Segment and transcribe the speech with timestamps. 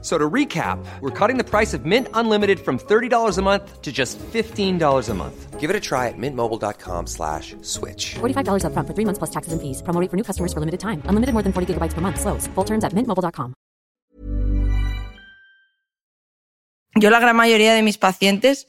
[0.00, 3.90] So to recap, we're cutting the price of Mint Unlimited from $30 a month to
[3.90, 5.58] just $15 a month.
[5.58, 8.14] Give it a try at mintmobile.com slash switch.
[8.20, 9.82] $45 upfront for three months plus taxes and fees.
[9.82, 11.02] Promo rate for new customers for limited time.
[11.10, 12.20] Unlimited more than 40 gigabytes per month.
[12.20, 12.46] Slows.
[12.54, 13.54] Full terms at mintmobile.com.
[16.94, 18.66] Yo la gran mayoría de mis pacientes,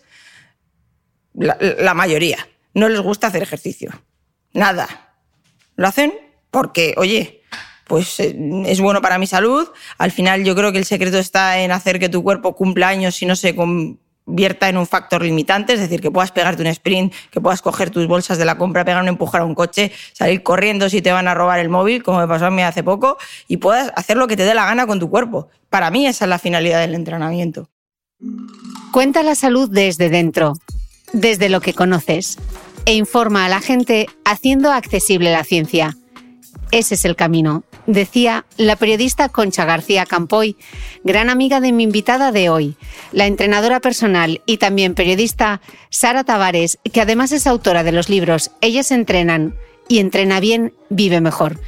[1.34, 2.38] la, la mayoría,
[2.74, 3.92] no les gusta hacer ejercicio.
[4.54, 4.88] Nada.
[5.76, 6.14] Lo hacen
[6.52, 7.39] porque, oye,
[7.90, 9.68] pues eh, es bueno para mi salud.
[9.98, 13.22] Al final yo creo que el secreto está en hacer que tu cuerpo cumpla años
[13.22, 17.14] y no se convierta en un factor limitante, es decir, que puedas pegarte un sprint,
[17.32, 20.44] que puedas coger tus bolsas de la compra, pegar un empujar a un coche, salir
[20.44, 23.18] corriendo si te van a robar el móvil, como me pasó a mí hace poco,
[23.48, 25.50] y puedas hacer lo que te dé la gana con tu cuerpo.
[25.70, 27.70] Para mí esa es la finalidad del entrenamiento.
[28.94, 30.54] Cuenta la salud desde dentro,
[31.12, 32.38] desde lo que conoces,
[32.86, 35.98] e informa a la gente haciendo accesible la ciencia.
[36.72, 40.56] Ese es el camino, decía la periodista Concha García Campoy,
[41.04, 42.76] gran amiga de mi invitada de hoy,
[43.12, 48.52] la entrenadora personal y también periodista Sara Tavares, que además es autora de los libros
[48.62, 49.56] Ellas entrenan
[49.88, 51.60] y Entrena bien, vive mejor.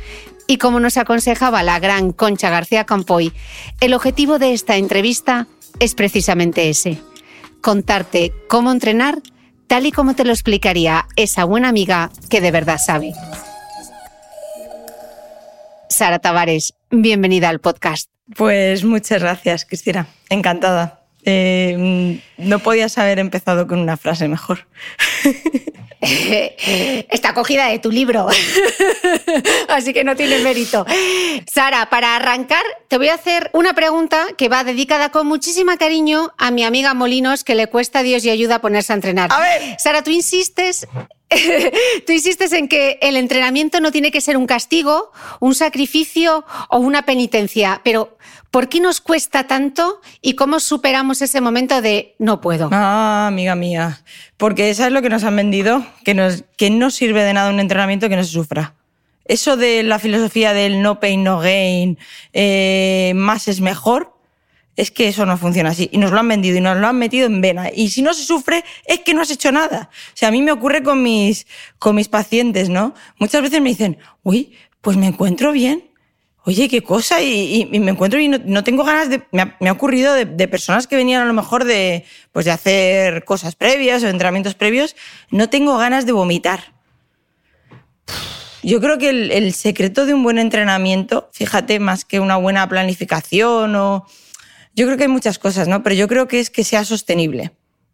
[0.46, 3.34] Y como nos aconsejaba la gran Concha García Campoy,
[3.80, 5.48] el objetivo de esta entrevista
[5.80, 7.02] es precisamente ese,
[7.62, 9.22] contarte cómo entrenar
[9.66, 13.14] tal y como te lo explicaría esa buena amiga que de verdad sabe.
[15.92, 18.10] Sara Tavares, bienvenida al podcast.
[18.38, 20.08] Pues muchas gracias, Cristina.
[20.30, 21.02] Encantada.
[21.26, 24.68] Eh, no podías haber empezado con una frase mejor.
[26.02, 28.28] Está cogida de tu libro,
[29.68, 30.86] así que no tiene mérito.
[31.46, 36.32] Sara, para arrancar, te voy a hacer una pregunta que va dedicada con muchísimo cariño
[36.38, 39.30] a mi amiga Molinos, que le cuesta a Dios y ayuda a ponerse a entrenar.
[39.32, 39.76] A ver.
[39.78, 40.88] Sara, tú insistes
[42.06, 46.78] Tú insistes en que el entrenamiento no tiene que ser un castigo, un sacrificio o
[46.80, 48.18] una penitencia, pero
[48.50, 52.70] ¿por qué nos cuesta tanto y cómo superamos ese momento de no puedo?
[52.72, 54.02] Ah, amiga mía,
[54.38, 55.86] porque ¿sabes lo que nos han vendido?
[56.04, 58.76] Que, nos, que no sirve de nada un entrenamiento que no se sufra.
[59.26, 61.98] Eso de la filosofía del no pain, no gain,
[62.34, 64.14] eh, más es mejor,
[64.82, 65.90] es que eso no funciona así.
[65.92, 67.70] Y nos lo han vendido y nos lo han metido en vena.
[67.72, 69.92] Y si no se sufre, es que no has hecho nada.
[69.92, 71.46] O sea, a mí me ocurre con mis,
[71.78, 72.96] con mis pacientes, ¿no?
[73.20, 75.92] Muchas veces me dicen, uy, pues me encuentro bien.
[76.46, 79.22] Oye, qué cosa, y, me encuentro y no, no, tengo ganas de.
[79.32, 83.24] Me ha, ocurrido de, de, personas que venían a lo mejor de, pues de hacer
[83.24, 84.96] cosas previas o entrenamientos previos,
[85.30, 86.74] no tengo ganas de vomitar.
[88.64, 92.68] Yo creo que el, el secreto de un buen entrenamiento, fíjate, más que una buena
[92.68, 94.08] planificación o
[94.76, 95.84] yo creo que hay muchas cosas, ¿no?
[95.84, 97.52] Pero yo creo que es que sea sostenible.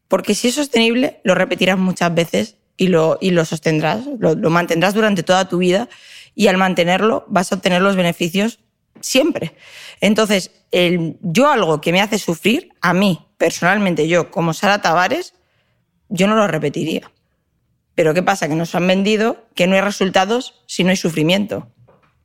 [0.07, 4.49] Porque si es sostenible, lo repetirás muchas veces y lo, y lo sostendrás, lo, lo
[4.49, 5.89] mantendrás durante toda tu vida
[6.35, 8.59] y al mantenerlo vas a obtener los beneficios
[9.01, 9.55] siempre.
[10.01, 15.33] Entonces, el, yo algo que me hace sufrir, a mí, personalmente, yo como Sara Tavares,
[16.09, 17.11] yo no lo repetiría.
[17.95, 18.47] Pero ¿qué pasa?
[18.47, 21.67] Que nos han vendido que no hay resultados si no hay sufrimiento.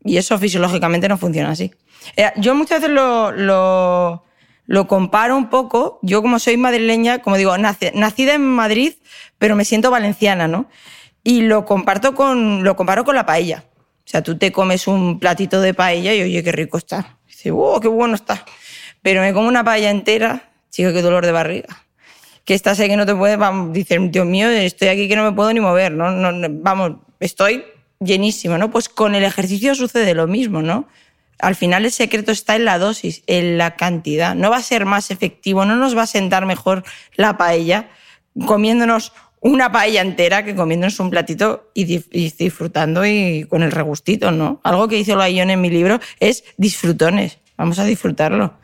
[0.05, 1.73] Y eso fisiológicamente no funciona así.
[2.17, 4.25] Eh, yo muchas veces lo, lo,
[4.67, 8.95] lo comparo un poco, yo como soy madrileña, como digo, nacida en Madrid,
[9.39, 10.67] pero me siento valenciana, ¿no?
[11.25, 13.65] Y lo comparto con, lo comparo con la paella.
[14.05, 17.19] O sea, tú te comes un platito de paella y oye, qué rico está.
[17.27, 18.45] Y dices, wow, qué bueno está.
[19.03, 21.85] Pero me como una paella entera, chico, qué dolor de barriga.
[22.45, 25.33] Que estás ahí que no te puedes, vamos, Dios mío, estoy aquí que no me
[25.33, 26.11] puedo ni mover, ¿no?
[26.11, 27.65] no, no vamos, estoy
[28.01, 28.71] llenísimo, ¿no?
[28.71, 30.89] Pues con el ejercicio sucede lo mismo, ¿no?
[31.43, 34.35] Al final el secreto está en la dosis, en la cantidad.
[34.35, 36.85] No va a ser más efectivo, no nos va a sentar mejor
[37.17, 37.91] la paella
[38.47, 44.61] comiéndonos una paella entera que comiéndonos un platito y, disfrutando y con el regustito, ¿no?
[44.63, 47.39] Algo que hizo Ion en mi libro es disfrutones.
[47.57, 48.55] Vamos a disfrutarlo.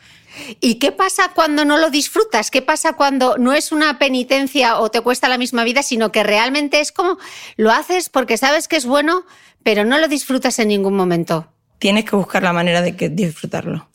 [0.61, 2.53] ¿Y qué pasa cuando no lo disfrutas?
[2.53, 6.23] ¿Qué pasa cuando no es una penitencia o te cuesta la misma vida, sino que
[6.23, 7.19] realmente es como
[7.57, 9.25] lo haces porque sabes que es bueno,
[9.65, 11.53] pero no lo disfrutas en ningún momento?
[11.79, 13.89] Tienes que buscar la manera de que disfrutarlo.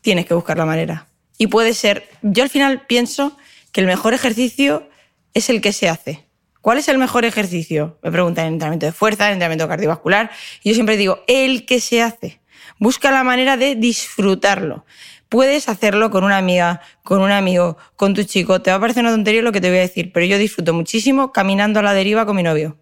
[0.00, 1.08] Tienes que buscar la manera.
[1.38, 3.36] Y puede ser, yo al final pienso
[3.72, 4.88] que el mejor ejercicio
[5.34, 6.24] es el que se hace.
[6.60, 7.98] ¿Cuál es el mejor ejercicio?
[8.02, 10.30] Me preguntan en entrenamiento de fuerza, en entrenamiento cardiovascular.
[10.62, 12.40] Y yo siempre digo, el que se hace.
[12.78, 14.84] Busca la manera de disfrutarlo.
[15.28, 18.62] Puedes hacerlo con una amiga, con un amigo, con tu chico.
[18.62, 20.72] Te va a parecer una tontería lo que te voy a decir, pero yo disfruto
[20.72, 22.78] muchísimo caminando a la deriva con mi novio.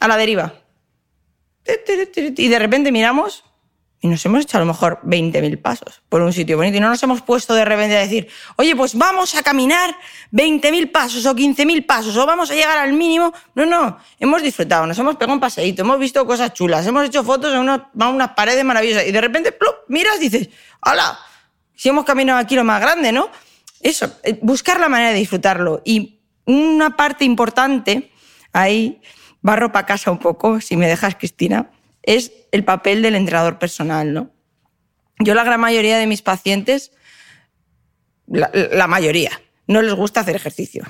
[0.00, 0.63] A la deriva
[1.66, 3.44] y de repente miramos,
[4.04, 6.90] y nos hemos hecho a lo mejor 20.000 pasos por un sitio bonito y no
[6.90, 9.96] nos hemos puesto de repente a decir, oye, pues vamos a caminar
[10.30, 13.32] 20.000 pasos o 15.000 pasos o vamos a llegar al mínimo.
[13.54, 17.24] No, no, hemos disfrutado, nos hemos pegado un paseíto, hemos visto cosas chulas, hemos hecho
[17.24, 20.50] fotos en una, unas paredes maravillosas y de repente, plop, miras y dices,
[20.82, 21.18] ¡hala!
[21.74, 23.30] Si hemos caminado aquí lo más grande, ¿no?
[23.80, 25.80] Eso, eh, buscar la manera de disfrutarlo.
[25.82, 28.12] Y una parte importante,
[28.52, 29.00] ahí
[29.44, 31.70] barro para casa un poco, si me dejas, Cristina,
[32.02, 34.30] es el papel del entrenador personal, ¿no?
[35.18, 36.92] Yo la gran mayoría de mis pacientes,
[38.26, 39.30] la, mayoría,
[39.66, 40.84] no les gusta hacer ejercicio.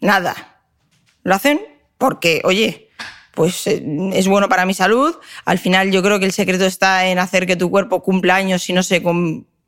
[0.00, 0.62] Nada.
[1.24, 1.60] Lo hacen
[1.98, 2.88] porque, oye,
[3.34, 5.16] pues eh, es bueno para mi salud.
[5.44, 8.70] Al final yo creo que el secreto está en hacer que tu cuerpo cumpla años
[8.70, 9.02] y no se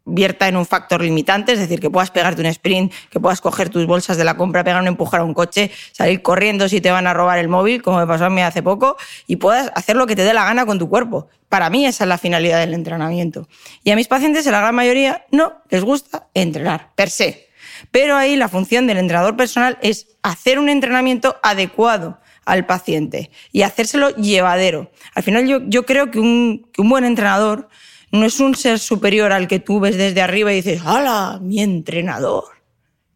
[0.05, 3.69] vierta en un factor limitante, es decir, que puedas pegarte un sprint, que puedas coger
[3.69, 6.91] tus bolsas de la compra, pegar un empujar a un coche, salir corriendo si te
[6.91, 9.97] van a robar el móvil, como me pasó a mí hace poco, y puedas hacer
[9.97, 11.29] lo que te dé la gana con tu cuerpo.
[11.49, 13.49] Para mí esa es la finalidad del entrenamiento.
[13.85, 17.49] Y a mis pacientes, en la gran mayoría, no les gusta entrenar, per se.
[17.91, 23.63] Pero ahí la función del entrenador personal es hacer un entrenamiento adecuado al paciente y
[23.63, 24.91] hacérselo llevadero.
[25.15, 27.69] Al final yo, yo creo que un, que un buen entrenador
[28.13, 31.39] no es un ser superior al que tú ves desde arriba y dices, ¡hala!
[31.43, 32.45] Mi entrenador.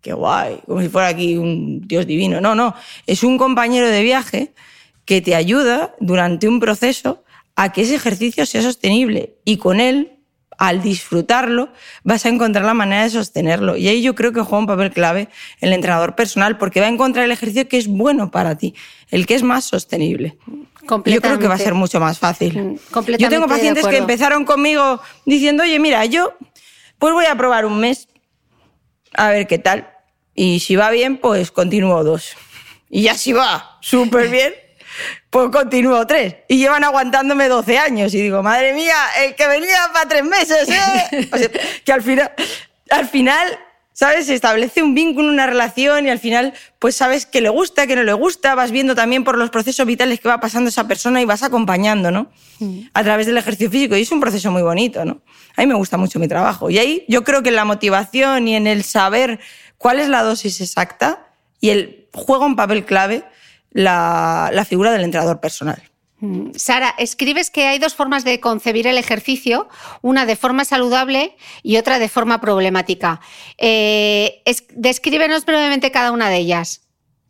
[0.01, 0.59] ¡Qué guay!
[0.67, 2.41] Como si fuera aquí un Dios divino.
[2.41, 2.75] No, no.
[3.07, 4.53] Es un compañero de viaje
[5.05, 7.25] que te ayuda durante un proceso
[7.57, 9.35] a que ese ejercicio sea sostenible.
[9.45, 10.14] Y con él,
[10.59, 11.69] al disfrutarlo,
[12.03, 13.77] vas a encontrar la manera de sostenerlo.
[13.77, 15.29] Y ahí yo creo que juega un papel clave
[15.61, 18.75] el entrenador personal, porque va a encontrar el ejercicio que es bueno para ti,
[19.11, 20.37] el que es más sostenible.
[21.07, 22.59] Yo creo que va a ser mucho más fácil.
[22.59, 26.35] Mm, yo tengo pacientes que empezaron conmigo diciendo, oye, mira, yo
[26.99, 28.09] pues voy a probar un mes
[29.15, 29.91] a ver qué tal.
[30.35, 32.37] Y si va bien, pues continúo dos.
[32.91, 34.55] Y ya si va súper bien,
[35.31, 36.37] pues continúo tres.
[36.49, 38.15] Y llevan aguantándome 12 años.
[38.15, 41.31] Y digo, madre mía, el que venía para tres meses, ¿eh?
[41.85, 42.33] que al final,
[42.91, 43.59] al final
[43.95, 44.27] ¿sabes?
[44.27, 47.97] Se establece un vínculo, una relación y al final, pues sabes que le gusta, que
[47.97, 51.23] no le gusta, vas viendo también por los procesos vitales que va pasando esa persona
[51.23, 52.31] y vas acompañando, ¿no?
[52.93, 55.23] A través del ejercicio físico y es un proceso muy bonito, ¿no?
[55.57, 58.49] A mí me gusta mucho mi trabajo y ahí yo creo que en la motivación
[58.49, 59.39] y en el saber
[59.79, 61.29] cuál es la dosis exacta
[61.61, 63.25] y el juega un papel clave
[63.75, 65.83] la, la figura del entrenador personal.
[66.21, 69.69] Mm, Sara, escribes que hay dos formas de concebir el ejercicio,
[70.01, 73.21] una de forma saludable y otra de forma problemática.
[73.59, 74.43] Eh,
[74.75, 76.81] descríbenos brevemente cada una de ellas.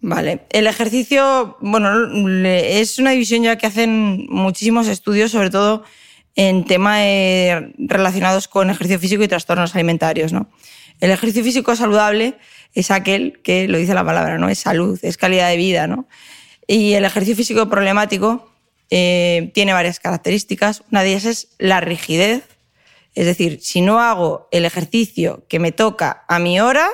[0.01, 1.91] Vale, el ejercicio, bueno,
[2.45, 5.83] es una división ya que hacen muchísimos estudios, sobre todo
[6.37, 7.01] en temas
[7.79, 10.33] relacionados con ejercicio físico y trastornos alimentarios.
[10.33, 10.51] ¿no?
[11.01, 12.37] El ejercicio físico saludable
[12.75, 14.49] es aquel que, lo dice la palabra, ¿no?
[14.49, 15.87] es salud, es calidad de vida.
[15.87, 16.07] ¿no?
[16.67, 18.51] Y el ejercicio físico problemático
[18.91, 20.83] eh, tiene varias características.
[20.91, 22.45] Una de ellas es la rigidez.
[23.15, 26.89] Es decir, si no hago el ejercicio que me toca a mi hora,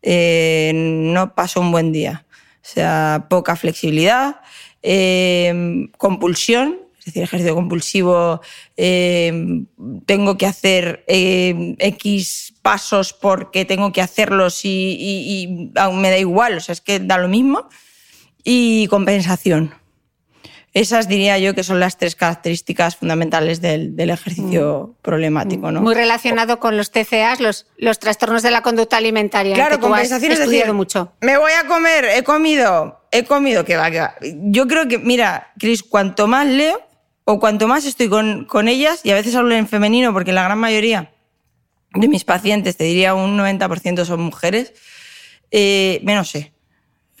[0.00, 2.24] eh, no paso un buen día.
[2.62, 4.40] O sea, poca flexibilidad,
[4.82, 8.40] eh, compulsión, es decir, ejercicio compulsivo,
[8.76, 16.60] tengo que hacer X pasos porque tengo que hacerlos y, y, me da igual, o
[16.60, 17.68] sea, es que da lo mismo.
[18.42, 19.74] Y compensación.
[20.72, 25.02] Esas diría yo que son las tres características fundamentales del, ejercicio mm.
[25.02, 25.70] problemático.
[25.70, 25.82] ¿no?
[25.82, 29.54] Muy relacionado con los TCAs, los, los trastornos de la conducta alimentaria.
[29.54, 31.12] Claro, compensaciones es decir, mucho.
[31.20, 34.14] Me voy a comer, he comido, he comido, que va, que va.
[34.22, 36.80] Yo creo que, mira, Cris, cuanto más leo
[37.24, 40.44] o cuanto más estoy con, con ellas, y a veces hablo en femenino porque la
[40.44, 41.10] gran mayoría
[41.94, 44.74] de mis pacientes, te diría un 90% son mujeres,
[45.50, 46.52] eh, menos sé.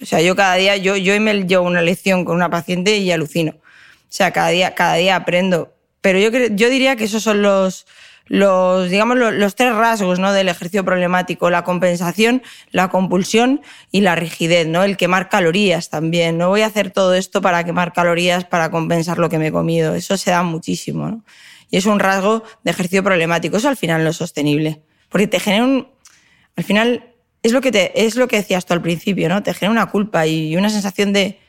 [0.02, 3.10] O sea, yo cada día, yo, yo me llevo una lección con una paciente y
[3.12, 3.52] alucino.
[3.52, 5.72] O sea, cada día, cada día aprendo.
[6.00, 7.86] Pero yo, yo diría que esos son los,
[8.26, 10.32] los, digamos, los, tres rasgos ¿no?
[10.32, 14.82] del ejercicio problemático, la compensación, la compulsión y la rigidez, ¿no?
[14.82, 16.38] el quemar calorías también.
[16.38, 19.52] No voy a hacer todo esto para quemar calorías, para compensar lo que me he
[19.52, 19.94] comido.
[19.94, 21.08] Eso se da muchísimo.
[21.08, 21.24] ¿no?
[21.70, 23.56] Y es un rasgo de ejercicio problemático.
[23.56, 24.82] Eso al final no es sostenible.
[25.08, 25.88] Porque te genera un...
[26.56, 29.42] Al final es lo que te, es lo que decías tú al principio, ¿no?
[29.42, 31.40] Te genera una culpa y una sensación de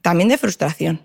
[0.00, 1.02] también de frustración.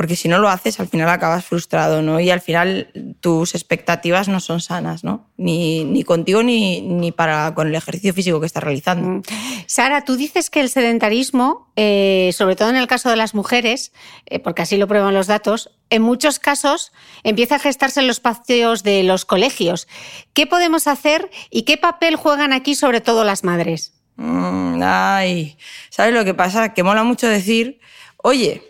[0.00, 2.20] Porque si no lo haces, al final acabas frustrado, ¿no?
[2.20, 2.88] Y al final
[3.20, 5.28] tus expectativas no son sanas, ¿no?
[5.36, 9.06] Ni, ni contigo ni, ni, para con el ejercicio físico que estás realizando.
[9.06, 9.22] Mm.
[9.66, 13.92] Sara, tú dices que el sedentarismo, eh, sobre todo en el caso de las mujeres,
[14.24, 16.92] eh, porque así lo prueban los datos, en muchos casos
[17.22, 19.86] empieza a gestarse en los espacios de los colegios.
[20.32, 23.92] ¿Qué podemos hacer y qué papel juegan aquí sobre todo las madres?
[24.16, 25.58] Mm, ay,
[25.90, 26.72] ¿sabes lo que pasa?
[26.72, 27.80] Que mola mucho decir,
[28.16, 28.69] oye,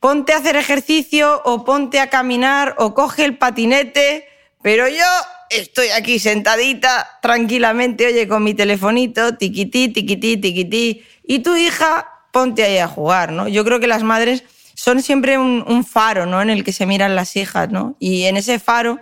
[0.00, 4.26] ponte a hacer ejercicio o ponte a caminar o coge el patinete,
[4.62, 5.04] pero yo
[5.50, 12.64] estoy aquí sentadita tranquilamente, oye, con mi telefonito, tiquití, tiquití, tiquití, y tu hija, ponte
[12.64, 13.48] ahí a jugar, ¿no?
[13.48, 16.40] Yo creo que las madres son siempre un, faro, ¿no?
[16.40, 17.96] En el que se miran las hijas, ¿no?
[17.98, 18.98] Y en ese faro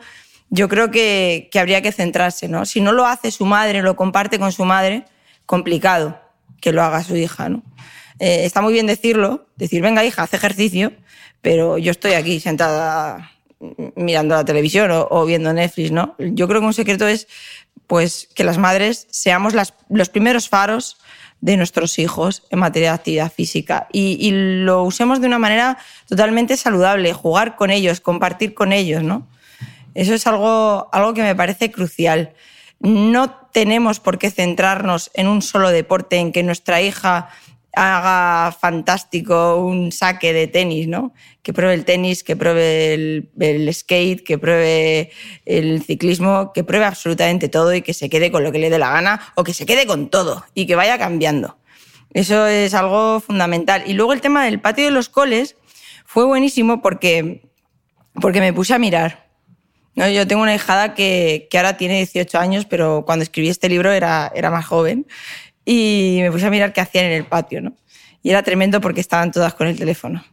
[0.48, 2.64] yo creo que, habría que centrarse, ¿no?
[2.64, 5.04] Si no lo hace su madre, lo comparte con su madre,
[5.44, 6.20] complicado
[6.60, 7.62] que lo haga su hija, ¿no?
[8.18, 10.92] Eh, está muy bien decirlo, decir, venga hija, haz ejercicio,
[11.42, 13.30] pero yo estoy aquí sentada
[13.94, 16.14] mirando la televisión o, viendo Netflix, ¿no?
[16.18, 17.26] Yo creo que un secreto es
[17.86, 19.54] pues que las madres seamos
[19.88, 20.98] los primeros faros
[21.40, 26.56] de nuestros hijos en materia de actividad física y, lo usemos de una manera totalmente
[26.56, 29.28] saludable, jugar con ellos, compartir con ellos, ¿no?
[29.94, 32.32] Eso es algo, algo que me parece crucial.
[32.80, 37.30] No tenemos por qué centrarnos en un solo deporte, en que nuestra hija
[37.76, 41.12] haga fantástico un saque de tenis, ¿no?
[41.42, 45.10] Que pruebe el tenis, que pruebe el, skate, que pruebe
[45.44, 48.78] el ciclismo, que pruebe absolutamente todo y que se quede con lo que le dé
[48.78, 51.58] la gana o que se quede con todo y que vaya cambiando.
[52.14, 53.84] Eso es algo fundamental.
[53.86, 55.56] Y luego el tema del patio de los coles
[56.06, 57.42] fue buenísimo porque,
[58.22, 59.26] porque me puse a mirar.
[59.94, 60.08] ¿no?
[60.08, 63.92] Yo tengo una hijada que, que ahora tiene 18 años, pero cuando escribí este libro
[63.92, 65.06] era, era más joven
[65.68, 67.76] y me puse a mirar qué hacían en el patio, ¿no?
[68.22, 70.24] Y era tremendo porque estaban todas con el teléfono.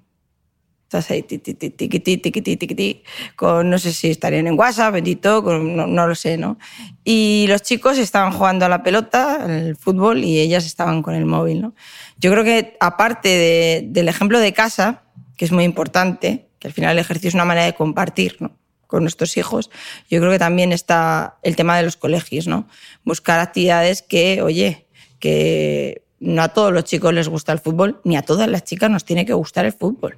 [0.83, 3.03] Estás ahí, tiqui, tiqui, tiqui, tiqui,
[3.35, 6.59] con no sé si estarían en WhatsApp, bendito, no, no, lo sé, ¿no?
[7.03, 11.25] Y los chicos estaban jugando a la pelota, al fútbol, y ellas estaban con el
[11.25, 11.73] móvil, ¿no?
[12.19, 15.01] Yo creo que aparte de, del ejemplo de casa,
[15.35, 18.55] que es muy importante, que al final el ejercicio es una manera de compartir, ¿no?
[18.85, 19.71] con nuestros hijos,
[20.07, 22.67] yo creo que también está el tema de los colegios, ¿no?
[23.03, 24.85] Buscar actividades que, oye,
[25.23, 28.91] que no a todos los chicos les gusta el fútbol, ni a todas las chicas
[28.91, 30.17] nos tiene que gustar el fútbol.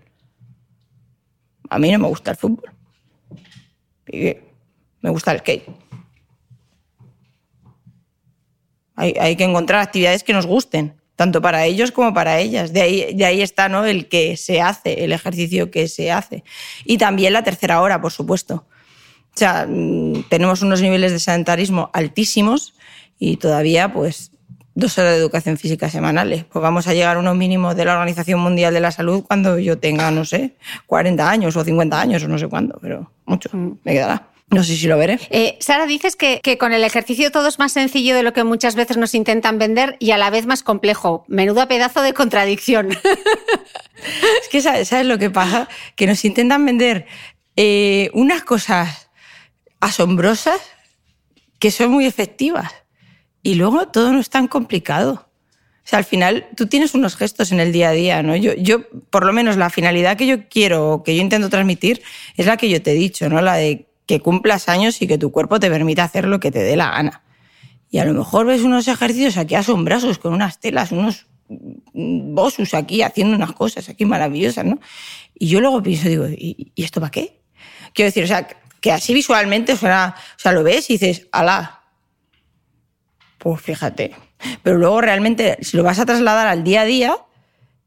[1.69, 2.71] A mí no me gusta el fútbol.
[4.11, 5.69] me gusta el skate.
[8.95, 12.73] Hay, que encontrar actividades que nos gusten, tanto para ellos como para ellas.
[12.73, 13.85] De ahí, de ahí está ¿no?
[13.85, 16.43] el que se hace, el ejercicio que se hace.
[16.83, 18.65] Y también la tercera hora, por supuesto.
[19.35, 22.73] O sea, mm, tenemos unos niveles de sedentarismo altísimos
[23.19, 24.31] y todavía pues
[24.75, 26.43] dos horas de educación física semanales.
[26.43, 29.57] Pues vamos a llegar a unos mínimos de la Organización Mundial de la Salud cuando
[29.57, 30.55] yo tenga, no sé,
[30.85, 33.79] 40 años o 50 años o no sé cuándo, pero mucho mm.
[33.83, 34.29] me quedará.
[34.51, 35.19] No sé si lo veré.
[35.31, 38.43] Eh, Sara, dices que, que, con el ejercicio todo es más sencillo de lo que
[38.43, 41.25] muchas veces nos intentan vender y a la vez más complejo.
[41.27, 42.91] Menudo pedazo de contradicción.
[44.41, 45.67] es que ¿sabes, lo que pasa?
[45.95, 47.07] Que nos intentan vender
[47.55, 49.09] eh, unas cosas
[49.79, 50.61] asombrosas
[51.57, 52.84] que son muy efectivas
[53.45, 55.29] y luego todo no es tan complicado.
[55.53, 58.35] O sea, al final tú tienes unos gestos en el día a día, ¿no?
[58.35, 62.01] Yo, yo, por lo menos la finalidad que yo quiero que yo intento transmitir
[62.37, 63.39] es la que yo te he dicho, ¿no?
[63.41, 66.57] La de que cumplas años y que tu cuerpo te permita hacer lo que te
[66.57, 67.21] dé la gana.
[67.91, 73.03] Y a lo mejor ves unos ejercicios aquí asombrosos con unas telas, unos bosus aquí
[73.03, 74.79] haciendo unas cosas aquí maravillosas, ¿no?
[75.37, 77.41] Y yo luego pienso, digo, ¿y, esto para qué?
[77.93, 78.47] Quiero decir, o sea,
[78.81, 81.84] que así visualmente suena, o sea, lo ves y dices, ala,
[83.45, 84.11] pues fíjate.
[84.63, 87.15] Pero luego realmente, si lo vas a trasladar al día a día,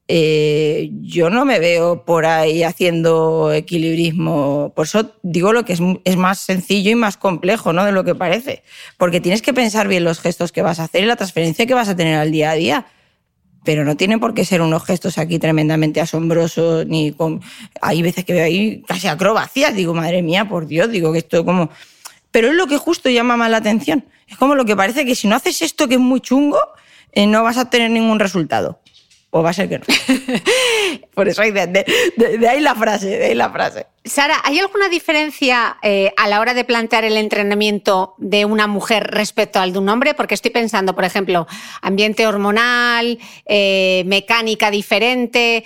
[0.06, 4.72] eh, yo no me veo por ahí haciendo equilibrismo.
[4.76, 7.84] Por eso digo lo que es, es, más sencillo y más complejo ¿no?
[7.84, 8.62] de lo que parece.
[8.98, 11.74] Porque tienes que pensar bien los gestos que vas a hacer y la transferencia que
[11.74, 12.86] vas a tener al día a día.
[13.64, 17.40] Pero no tiene por qué ser unos gestos aquí tremendamente asombrosos, ni con.
[17.82, 19.74] Hay veces que veo ahí casi acrobacias.
[19.74, 21.68] Digo, madre mía, por Dios, digo que esto como.
[22.30, 24.04] Pero es lo que justo llama más la atención.
[24.28, 26.60] Es como lo que parece que si no haces esto que es muy chungo,
[27.12, 28.80] eh, no vas a tener ningún resultado.
[29.30, 29.84] O va a ser que no.
[31.14, 31.84] Por eso hay de,
[32.48, 33.86] ahí la frase, de ahí la frase.
[34.02, 39.06] Sara, ¿hay alguna diferencia eh, a la hora de plantear el entrenamiento de una mujer
[39.10, 40.14] respecto al de un hombre?
[40.14, 41.46] Porque estoy pensando, por ejemplo,
[41.82, 45.64] ambiente hormonal, eh, mecánica diferente.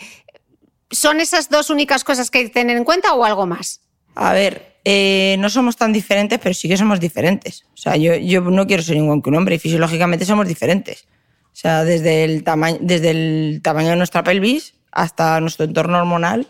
[0.90, 3.81] ¿Son esas dos únicas cosas que hay que tener en cuenta o algo más?
[4.14, 7.64] A ver, eh, no somos tan diferentes, pero sí que somos diferentes.
[7.75, 11.07] O sea, yo, yo no quiero ser igual que un hombre y fisiológicamente somos diferentes.
[11.52, 16.47] O sea, desde el, tamaño, desde el tamaño de nuestra pelvis hasta nuestro entorno hormonal,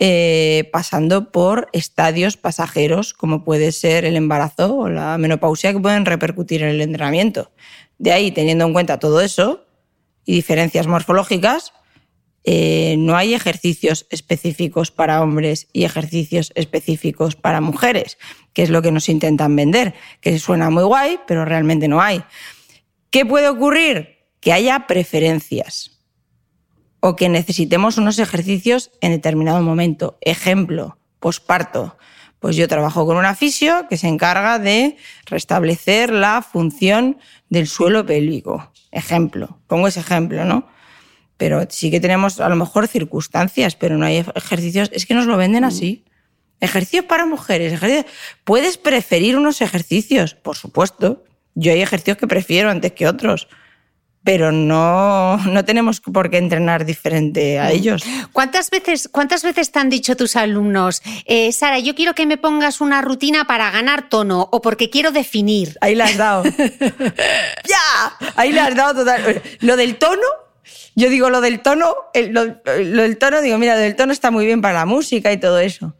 [0.00, 6.06] eh, pasando por estadios pasajeros como puede ser el embarazo o la menopausia que pueden
[6.06, 7.50] repercutir en el entrenamiento.
[7.98, 9.66] De ahí, teniendo en cuenta todo eso
[10.24, 11.72] y diferencias morfológicas,
[12.44, 18.16] eh, no hay ejercicios específicos para hombres y ejercicios específicos para mujeres,
[18.52, 22.22] que es lo que nos intentan vender, que suena muy guay, pero realmente no hay.
[23.10, 24.18] ¿Qué puede ocurrir?
[24.40, 25.94] Que haya preferencias.
[27.00, 30.18] o que necesitemos unos ejercicios en determinado momento.
[30.20, 31.96] Ejemplo, posparto.
[32.40, 37.18] Pues yo trabajo con una fisio que se encarga de restablecer la función
[37.50, 38.72] del suelo pélvico.
[38.90, 40.66] Ejemplo, pongo ese ejemplo, ¿no?
[41.38, 44.90] Pero sí que tenemos a lo mejor circunstancias, pero no hay ejercicios.
[44.92, 46.04] Es que nos lo venden así.
[46.60, 47.72] Ejercicios para mujeres.
[47.72, 48.06] ejercicios-
[48.44, 51.24] Puedes preferir unos ejercicios, por supuesto.
[51.54, 53.48] Yo hay ejercicios que prefiero antes que otros,
[54.24, 58.02] pero no, no tenemos por qué entrenar diferente a ellos.
[58.32, 62.36] ¿Cuántas veces, ¿Cuántas veces te han dicho tus alumnos, eh, Sara, yo quiero que me
[62.36, 65.76] pongas una rutina para ganar tono o porque quiero definir?
[65.80, 66.42] Ahí la has dado.
[67.64, 68.32] ¡Ya!
[68.36, 69.42] Ahí la has dado total.
[69.60, 70.26] Lo del tono,
[70.98, 74.30] yo digo lo del tono, el- lo, del tono, digo, mira, lo del tono está
[74.30, 75.94] muy bien para la música y todo eso.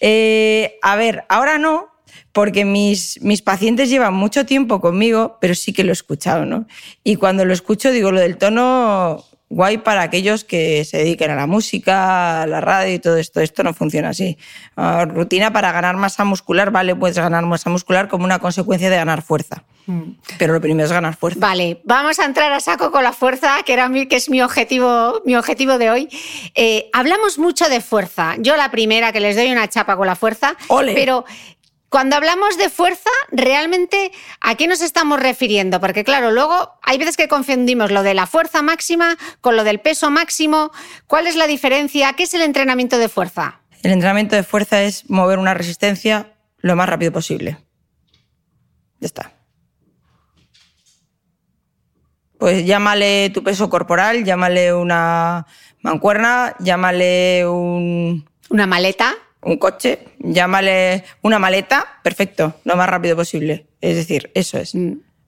[0.00, 1.88] Eh, a ver, ahora no,
[2.32, 6.66] porque mis, mis pacientes llevan mucho tiempo conmigo, pero sí que lo he escuchado, ¿no?
[7.04, 11.36] Y cuando lo escucho, digo, lo del tono, guay para aquellos que se dediquen a
[11.36, 13.40] la música, a la radio y todo esto.
[13.40, 14.36] Esto no funciona así.
[14.76, 18.96] Ah, rutina para ganar masa muscular, vale, puedes ganar masa muscular como una consecuencia de
[18.96, 19.64] ganar fuerza.
[20.36, 21.40] Pero lo primero es ganar fuerza.
[21.40, 24.42] Vale, vamos a entrar a saco con la fuerza, que, era mi, que es mi
[24.42, 26.08] objetivo, mi objetivo de hoy.
[26.54, 28.34] Eh, hablamos mucho de fuerza.
[28.38, 30.56] Yo la primera que les doy una chapa con la fuerza.
[30.68, 30.92] Ole.
[30.94, 31.24] Pero
[31.88, 35.80] cuando hablamos de fuerza, realmente, ¿a qué nos estamos refiriendo?
[35.80, 39.80] Porque claro, luego hay veces que confundimos lo de la fuerza máxima con lo del
[39.80, 40.70] peso máximo.
[41.06, 42.12] ¿Cuál es la diferencia?
[42.12, 43.60] ¿Qué es el entrenamiento de fuerza?
[43.82, 47.58] El entrenamiento de fuerza es mover una resistencia lo más rápido posible.
[49.00, 49.32] Ya está.
[52.38, 55.46] Pues llámale tu peso corporal, llámale una
[55.82, 59.14] mancuerna, llámale un, ¿Una maleta?
[59.48, 63.66] Un coche, llámale una maleta, perfecto, lo más rápido posible.
[63.80, 64.74] Es decir, eso es.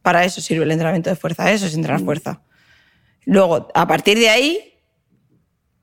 [0.02, 2.42] Para eso sirve el entrenamiento de fuerza, eso es entrenar fuerza.
[3.24, 4.74] Luego, a partir de ahí,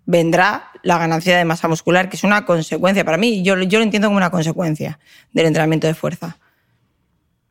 [0.06, 3.44] vendrá la ganancia de masa muscular, que es una consecuencia para mí.
[3.44, 5.00] Yo, yo lo entiendo como una consecuencia
[5.34, 6.38] del entrenamiento de fuerza.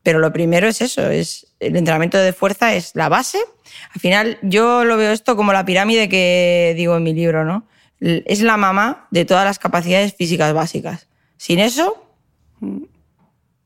[0.03, 3.39] Pero lo primero es eso, es el entrenamiento de fuerza es la base.
[3.95, 7.67] Al final, yo lo veo esto como la pirámide que digo en mi libro, ¿no?
[8.07, 11.09] L- Es la mamá de todas las capacidades físicas básicas.
[11.37, 12.03] Sin eso,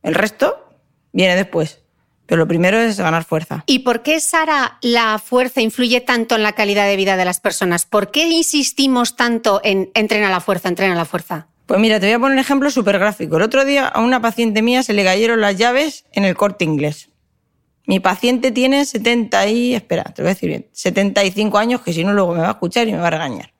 [0.02, 0.68] el resto
[1.12, 1.80] viene después.
[2.26, 3.64] Pero lo primero es ganar fuerza.
[3.66, 7.40] ¿Y por qué, Sara, la fuerza influye tanto en la calidad de vida de las
[7.40, 7.86] personas?
[7.86, 11.48] ¿Por qué insistimos tanto en entrena la fuerza, entrena la fuerza?
[11.66, 13.36] Pues mira, te voy a poner un ejemplo súper gráfico.
[13.36, 16.64] El otro día a una paciente mía se le cayeron las llaves en el corte
[16.64, 17.08] inglés.
[17.86, 19.74] Mi paciente tiene 70 y...
[19.74, 20.68] Espera, te voy a decir bien.
[20.70, 23.52] 75 años, que si no luego me va a escuchar y me va a regañar.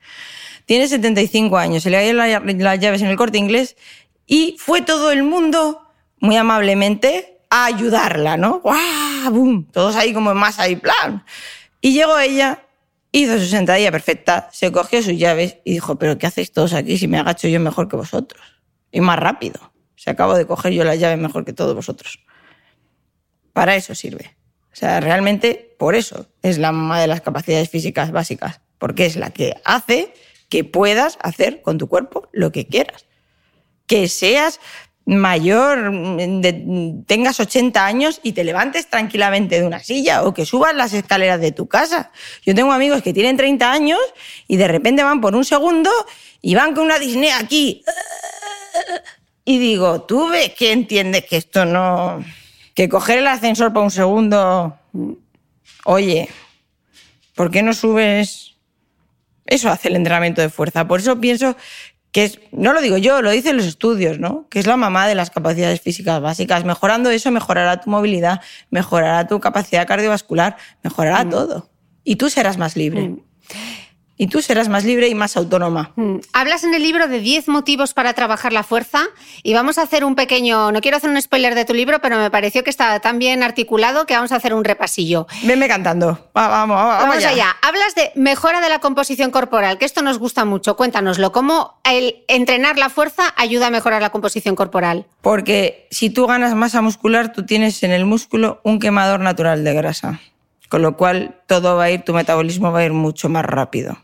[0.71, 3.77] Tiene 75 años, se le cayeron la- las llaves en el corte inglés
[4.25, 5.83] y fue todo el mundo,
[6.21, 8.61] muy amablemente, a ayudarla, ¿no?
[8.61, 9.33] ¡Guau!
[9.33, 9.65] ¡Bum!
[9.73, 11.25] Todos ahí como en masa y plan.
[11.81, 12.63] Y llegó ella,
[13.11, 16.97] hizo su sentadilla perfecta, se cogió sus llaves y dijo, pero ¿qué hacéis todos aquí
[16.99, 18.41] si me agacho yo mejor que vosotros?
[18.93, 19.73] Y más rápido.
[19.97, 22.21] Se acabo de coger yo las llaves mejor que todos vosotros.
[23.53, 24.37] Para eso sirve.
[24.73, 29.17] O sea, realmente por eso es la mamá de las capacidades físicas básicas, porque es
[29.17, 30.15] la que hace
[30.51, 33.07] que puedas hacer con tu cuerpo lo que quieras.
[33.87, 34.61] Que seas
[35.07, 40.45] mayor, mm, de- tengas 80 años y te levantes tranquilamente de una silla o que
[40.45, 42.13] subas las escaleras de tu casa.
[42.45, 43.99] Yo tengo amigos que tienen 30 años
[44.47, 45.91] y de repente van por un segundo
[46.43, 47.83] y van con una disnea aquí.
[49.45, 52.23] Y digo, ¿tú ves que entiendes que esto no...
[52.75, 54.77] que coger el ascensor para un segundo...
[55.85, 56.29] Oye,
[57.35, 58.50] ¿por qué no subes...?
[59.51, 60.89] Eso hace el entrenamiento de fuerza.
[60.89, 61.57] Por eso pienso
[62.13, 64.49] que es, no lo digo yo, lo dicen los estudios, ¿no?
[64.49, 66.65] Que es la mamá de las capacidades físicas básicas.
[66.65, 71.71] Mejorando eso, mejorará tu movilidad, mejorará tu capacidad cardiovascular, mejorará todo.
[72.03, 73.17] Y tú serás más libre.
[74.23, 75.93] Y tú serás más libre y más autónoma.
[75.97, 76.17] Mm.
[76.35, 79.05] Hablas en el libro de 10 motivos para trabajar la fuerza
[79.43, 82.19] y vamos a hacer un pequeño, no quiero hacer un spoiler de tu libro, pero
[82.19, 85.27] me pareció que estaba tan bien articulado que vamos a hacer un repasillo.
[85.45, 86.29] Venme cantando.
[86.37, 87.31] Va- vamos, vamos, Vamos allá.
[87.31, 87.57] allá.
[87.63, 90.77] Hablas de mejora de la composición corporal, que esto nos gusta mucho.
[90.77, 91.33] Cuéntanoslo.
[91.33, 95.07] ¿Cómo el entrenar la fuerza ayuda a mejorar la composición corporal?
[95.23, 99.73] Porque si tú ganas masa muscular, tú tienes en el músculo un quemador natural de
[99.73, 100.21] grasa.
[100.69, 103.97] Con lo cual todo va a ir, tu metabolismo va a ir mucho más rápido.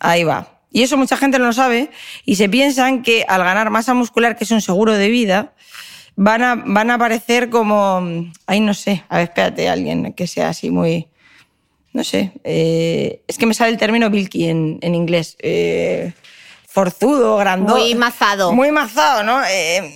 [0.00, 0.60] Ahí va.
[0.70, 1.90] Y eso mucha gente no lo sabe
[2.24, 5.52] y se piensan que al ganar masa muscular, que es un seguro de vida,
[6.16, 8.02] van a, van a aparecer como...
[8.46, 9.04] Ay, no sé.
[9.08, 11.08] A ver, espérate, alguien que sea así muy...
[11.92, 12.32] No sé.
[12.42, 15.36] eh, es que me sale el término bilky en, en inglés.
[15.40, 16.14] Eh,
[16.66, 17.78] forzudo, grandote.
[17.80, 18.52] Muy mazado.
[18.54, 19.42] Muy mazado, ¿no?
[19.44, 19.92] Eh,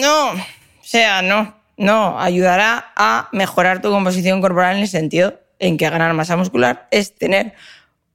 [0.00, 0.30] no.
[0.30, 0.36] O
[0.82, 1.56] sea, no.
[1.76, 2.20] No.
[2.20, 7.16] Ayudará a mejorar tu composición corporal en el sentido en que ganar masa muscular es
[7.16, 7.54] tener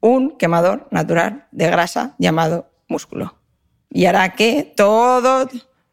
[0.08, 3.36] un quemador natural de grasa llamado músculo.
[3.90, 5.50] Y hará que todo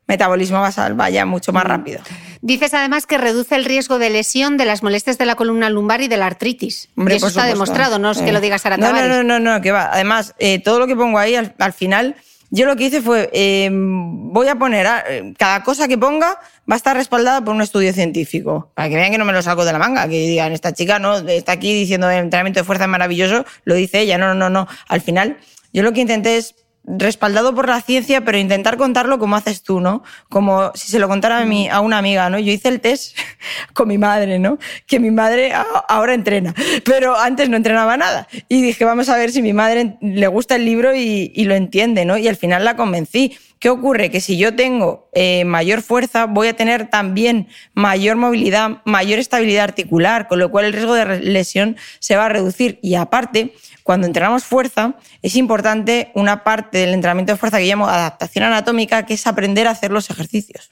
[0.07, 2.01] metabolismo basal vaya mucho más rápido.
[2.42, 6.03] Dices además que reduce el riesgo de lesión de las molestias de la columna lumbar
[6.03, 6.90] y de la artritis.
[6.96, 7.55] Hombre, y eso está supuesto.
[7.55, 8.33] demostrado, no es que Eh.
[8.33, 9.88] lo digas Sara no, no, no, no, no, que va.
[9.92, 12.16] Además, eh, todo lo que pongo ahí al, al final,
[12.51, 15.05] yo lo que hice fue, eh, voy a poner, a-
[15.38, 16.38] cada cosa que ponga
[16.70, 19.42] va a estar respaldada por un estudio científico, para que vean que no me lo
[19.42, 22.64] saco de la manga, que digan, esta chica no está aquí diciendo el entrenamiento de
[22.64, 24.68] fuerza maravilloso, lo dice ella, no, no, no, no.
[24.88, 25.38] Al final,
[25.72, 29.81] yo lo que intenté es respaldado por la ciencia, pero intentar contarlo como haces tú,
[29.81, 30.03] ¿no?
[30.29, 32.38] Como si se lo contara a, mi, a una amiga, ¿no?
[32.38, 33.16] Yo hice el test
[33.73, 34.59] con mi madre, ¿no?
[34.87, 35.53] Que mi madre
[35.88, 38.29] ahora entrena, pero antes no entrenaba nada.
[38.49, 41.55] Y dije, vamos a ver si mi madre le gusta el libro y, y lo
[41.55, 42.18] entiende, ¿no?
[42.18, 43.37] Y al final la convencí.
[43.62, 44.11] ¿Qué ocurre?
[44.11, 49.62] Que si yo tengo eh, mayor fuerza, voy a tener también mayor movilidad, mayor estabilidad
[49.62, 52.81] articular, con lo cual el riesgo de lesión se va a reducir.
[52.83, 57.88] Y aparte, cuando entrenamos fuerza, es importante una parte del entrenamiento de fuerza que llamo
[57.88, 60.71] adaptación anatómica, que es aprender a hacer los ejercicios.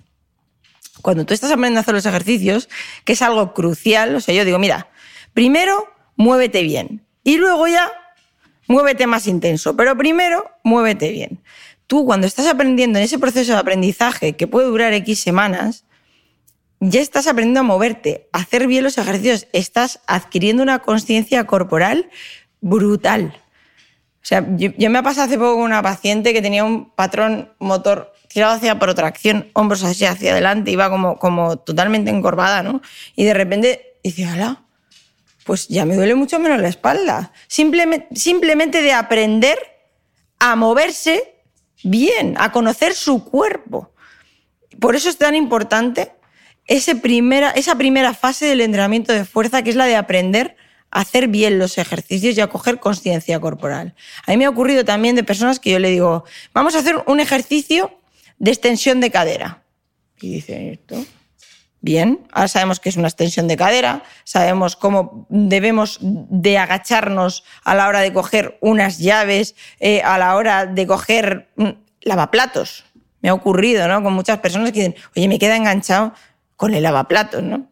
[1.03, 2.68] Cuando tú estás aprendiendo a hacer los ejercicios,
[3.05, 4.88] que es algo crucial, o sea, yo digo, mira,
[5.33, 7.90] primero muévete bien y luego ya
[8.68, 11.42] muévete más intenso, pero primero muévete bien.
[11.87, 15.85] Tú cuando estás aprendiendo en ese proceso de aprendizaje que puede durar X semanas,
[16.79, 22.09] ya estás aprendiendo a moverte, a hacer bien los ejercicios, estás adquiriendo una conciencia corporal
[22.61, 23.35] brutal.
[24.23, 26.90] O sea, yo, yo me ha pasado hace poco con una paciente que tenía un
[26.90, 32.81] patrón motor tirado hacia protracción, hombros así hacia adelante, iba como, como totalmente encorvada, ¿no?
[33.16, 34.62] Y de repente dice, ¡hala!
[35.44, 37.33] Pues ya me duele mucho menos la espalda.
[37.49, 39.59] Simplemente, simplemente de aprender
[40.38, 41.35] a moverse
[41.83, 43.92] bien, a conocer su cuerpo.
[44.79, 46.12] Por eso es tan importante
[46.66, 50.57] ese primera, esa primera fase del entrenamiento de fuerza, que es la de aprender
[50.90, 53.94] hacer bien los ejercicios y a coger conciencia corporal.
[54.26, 57.03] A mí me ha ocurrido también de personas que yo le digo, vamos a hacer
[57.07, 57.96] un ejercicio
[58.38, 59.62] de extensión de cadera.
[60.20, 61.05] Y dice, ¿esto?
[61.83, 67.74] Bien, ahora sabemos que es una extensión de cadera, sabemos cómo debemos de agacharnos a
[67.74, 71.68] la hora de coger unas llaves, eh, a la hora de coger mm,
[72.03, 72.85] lavaplatos.
[73.22, 74.03] Me ha ocurrido, ¿no?
[74.03, 76.12] Con muchas personas que dicen, oye, me queda enganchado
[76.57, 77.69] con el lavaplatos, ¿no?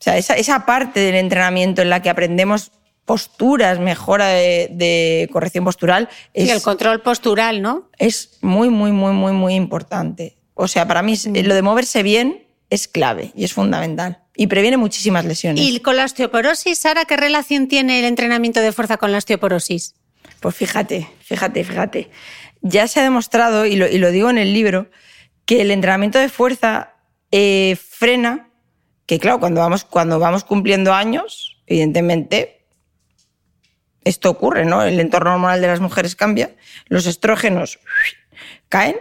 [0.00, 2.72] O sea, esa, esa parte del entrenamiento en la que aprendemos
[3.04, 7.90] posturas, mejora de, de corrección postural, es, Y el control postural, ¿no?
[7.98, 10.36] es muy, muy, muy, muy, muy importante.
[10.54, 14.22] O sea, para mí es- lo de moverse bien es clave y es fundamental.
[14.36, 15.62] Y previene muchísimas lesiones.
[15.64, 19.94] Y con la osteoporosis, Sara, ¿qué relación tiene el entrenamiento de fuerza con la osteoporosis?
[20.38, 22.10] Pues fíjate, fíjate, fíjate.
[22.62, 24.88] Ya se ha demostrado, y lo, y lo digo en el libro,
[25.46, 26.94] que el entrenamiento de fuerza
[27.32, 28.49] eh, frena,
[29.10, 32.60] que claro, cuando vamos, cuando vamos cumpliendo años, evidentemente,
[34.04, 34.84] esto ocurre, ¿no?
[34.84, 36.54] El entorno hormonal de las mujeres cambia,
[36.86, 37.80] los estrógenos
[38.68, 38.98] caen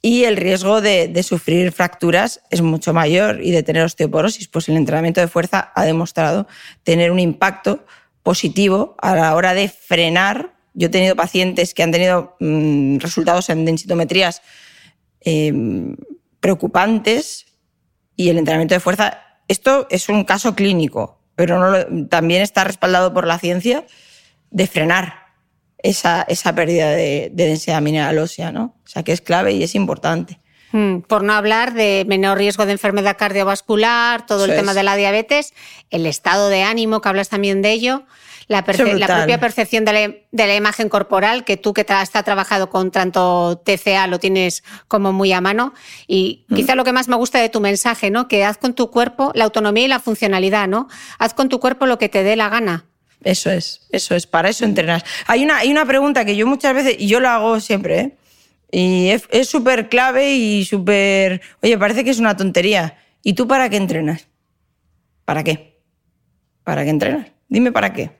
[0.00, 4.46] y el riesgo de, sufrir fracturas es mucho mayor y de tener osteoporosis.
[4.46, 6.46] Pues el entrenamiento de fuerza ha demostrado
[6.84, 7.84] tener un impacto
[8.22, 10.54] positivo a la hora de frenar.
[10.72, 14.40] Yo he tenido pacientes que han tenido mm, resultados en densitometrías
[15.20, 15.52] eh,
[16.38, 17.46] preocupantes
[18.16, 22.64] y el entrenamiento de fuerza, esto es un caso clínico, pero no lo- también está
[22.64, 23.84] respaldado por la ciencia
[24.50, 25.26] de frenar
[25.82, 28.74] esa, esa pérdida de, de densidad mineral ósea, ¿no?
[28.84, 30.40] O sea, que es clave y es importante.
[30.72, 34.76] Mm, Por no hablar de menor riesgo de enfermedad cardiovascular, todo el tema es.
[34.76, 35.52] de la diabetes,
[35.90, 38.04] el estado de ánimo, que hablas también de ello,
[38.48, 42.70] la, propia percepción de la, de la imagen corporal, que tú que tra- has trabajado
[42.70, 45.74] con tanto TCA lo tienes como muy a mano.
[46.06, 46.54] Y Mm.
[46.54, 48.28] quizá lo que más me gusta de tu mensaje, ¿no?
[48.28, 50.88] Que haz con tu cuerpo la autonomía y la funcionalidad, ¿no?
[51.18, 52.84] Haz con tu cuerpo lo que te dé la gana.
[53.24, 55.02] Eso es, eso es, para eso entrenas.
[55.26, 58.16] Hay una, hay una pregunta que yo muchas veces, y yo lo hago siempre, ¿eh?
[58.70, 62.96] y es es súper clave y súper, oye, parece que es una tontería.
[63.22, 64.28] ¿Y tú para qué entrenas?
[65.24, 65.80] ¿Para qué?
[66.62, 67.26] ¿Para qué entrenas?
[67.48, 68.10] Dime para qué.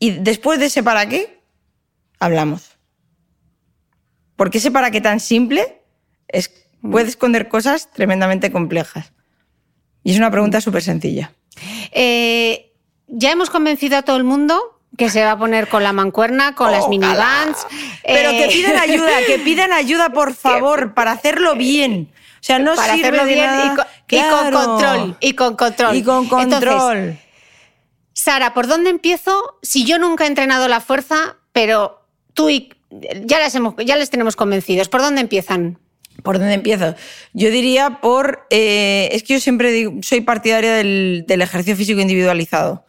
[0.00, 1.40] Y después de ese para qué,
[2.18, 2.76] hablamos.
[4.34, 5.82] Porque ese para qué tan simple
[6.28, 6.50] es,
[6.82, 9.12] puede esconder cosas tremendamente complejas.
[10.02, 11.32] Y es una pregunta súper sencilla.
[11.92, 12.72] Eh,
[13.06, 14.58] ya hemos convencido a todo el mundo
[14.96, 16.90] que se va a poner con la mancuerna, con las Ojalá.
[16.90, 17.66] minivans.
[18.02, 22.10] Pero que eh, pidan ayuda, que pidan ayuda, por favor, para hacerlo bien.
[22.14, 24.56] O sea, no para sirve hacerlo de bien nada- y, con, y Claro.
[24.56, 25.16] con control.
[25.20, 25.96] Y con control.
[25.96, 27.18] Y con Entonces, control.
[28.12, 29.58] Sara, ¿por dónde empiezo?
[29.62, 32.70] Si yo nunca he entrenado la fuerza, pero tú y
[33.24, 34.88] ya las hemos, ya les tenemos convencidos.
[34.88, 35.78] ¿Por dónde empiezan?
[36.22, 36.94] ¿Por dónde empiezo?
[37.32, 38.46] Yo diría por...
[38.50, 42.84] eh, es que yo siempre digo, soy partidaria del, ejercicio físico individualizado.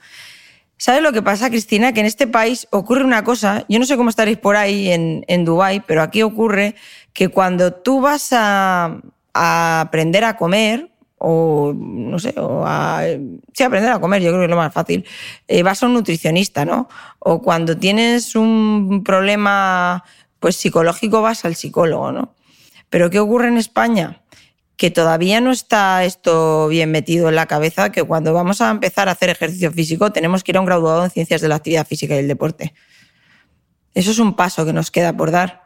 [0.78, 1.94] ¿Sabes lo que pasa, Cristina?
[1.94, 5.24] Que en este país ocurre una cosa, yo no sé cómo estaréis por ahí en,
[5.28, 6.76] en Dubái, pero aquí ocurre
[7.14, 9.00] que cuando tú vas a
[9.34, 10.91] aprender a comer,
[11.24, 13.04] o no sé, o a
[13.54, 15.06] sí, aprender a comer, yo creo que es lo más fácil.
[15.48, 16.90] Eh, vas a un nutricionista, ¿no?
[17.20, 20.04] O cuando tienes un problema
[20.40, 22.34] pues psicológico vas al psicólogo, ¿no?
[22.90, 24.24] Pero ¿qué ocurre en España?
[24.78, 29.08] Que todavía no está esto bien metido en la cabeza, que cuando vamos a empezar
[29.08, 31.86] a hacer ejercicio físico tenemos que ir a un graduado en ciencias de la actividad
[31.86, 32.74] física y el deporte.
[33.94, 35.62] Eso es un paso que nos queda por dar.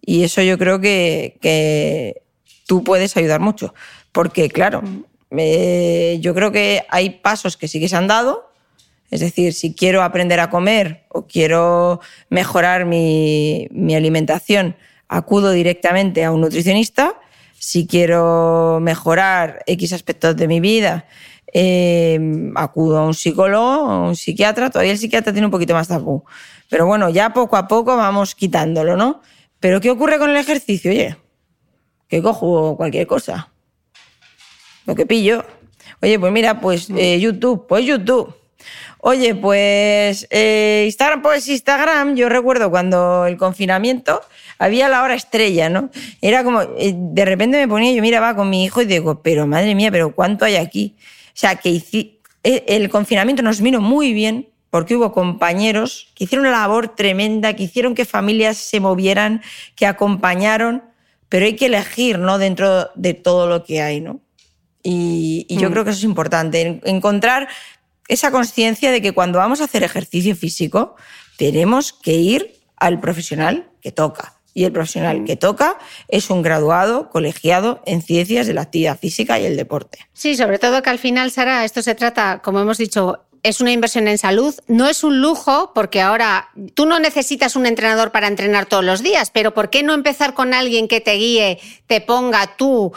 [0.00, 2.22] Y eso yo creo que, que
[2.68, 3.74] tú puedes ayudar mucho.
[4.12, 4.82] Porque, claro,
[5.30, 8.50] eh, yo creo que hay pasos que sí que se han dado.
[9.10, 14.76] Es decir, si quiero aprender a comer o quiero mejorar mi, mi alimentación,
[15.08, 17.14] acudo directamente a un nutricionista.
[17.58, 21.06] Si quiero mejorar X aspectos de mi vida,
[21.52, 22.18] eh,
[22.56, 24.70] acudo a un psicólogo, a un psiquiatra.
[24.70, 26.24] Todavía el psiquiatra tiene un poquito más tabú.
[26.68, 29.20] Pero bueno, ya poco a poco vamos quitándolo, ¿no?
[29.60, 30.90] Pero ¿qué ocurre con el ejercicio?
[30.90, 31.16] Oye,
[32.08, 33.51] que cojo cualquier cosa.
[34.86, 35.44] Lo que pillo.
[36.00, 38.34] Oye, pues mira, pues eh, YouTube, pues YouTube.
[38.98, 44.20] Oye, pues eh, Instagram, pues Instagram, yo recuerdo cuando el confinamiento
[44.58, 45.90] había la hora estrella, ¿no?
[46.20, 49.46] Era como, eh, de repente me ponía, yo miraba con mi hijo y digo, pero
[49.48, 50.94] madre mía, pero ¿cuánto hay aquí?
[50.98, 56.46] O sea, que hici- el confinamiento nos vino muy bien porque hubo compañeros que hicieron
[56.46, 59.42] una labor tremenda, que hicieron que familias se movieran,
[59.74, 60.82] que acompañaron,
[61.28, 62.38] pero hay que elegir, ¿no?
[62.38, 64.20] Dentro de todo lo que hay, ¿no?
[64.82, 67.48] Y, y yo creo que eso es importante, en- encontrar
[68.08, 70.96] esa conciencia de que cuando vamos a hacer ejercicio físico
[71.38, 74.34] tenemos que ir al profesional que toca.
[74.54, 79.38] Y el profesional que toca es un graduado colegiado en ciencias de la actividad física
[79.38, 80.00] y el deporte.
[80.12, 83.72] Sí, sobre todo que al final, Sara, esto se trata, como hemos dicho, es una
[83.72, 88.28] inversión en salud, no es un lujo, porque ahora tú no necesitas un entrenador para
[88.28, 92.00] entrenar todos los días, pero ¿por qué no empezar con alguien que te guíe, te
[92.00, 92.92] ponga tu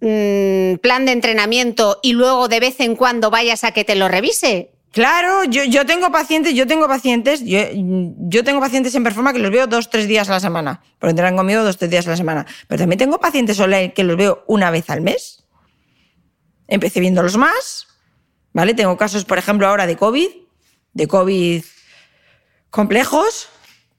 [0.00, 4.70] plan de entrenamiento y luego de vez en cuando vayas a que te lo revise?
[4.92, 9.68] Claro, yo, tengo pacientes, yo tengo pacientes, yo, tengo pacientes en Performa que los veo
[9.68, 12.46] dos, tres días a la semana, porque entrenan conmigo dos, tres días a la semana.
[12.66, 15.44] Pero también tengo pacientes online que los veo una vez al mes.
[16.66, 17.86] Empecé viéndolos más,
[18.52, 18.74] ¿vale?
[18.74, 20.28] Tengo casos, por ejemplo, ahora de COVID,
[20.94, 21.62] de COVID
[22.70, 23.48] complejos,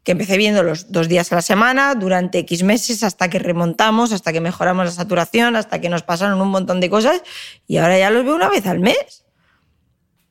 [0.03, 4.33] que empecé viéndolos dos días a la semana durante X meses hasta que remontamos, hasta
[4.33, 7.21] que mejoramos la saturación, hasta que nos pasaron un montón de cosas
[7.67, 9.21] y ahora ya los veo una vez al mes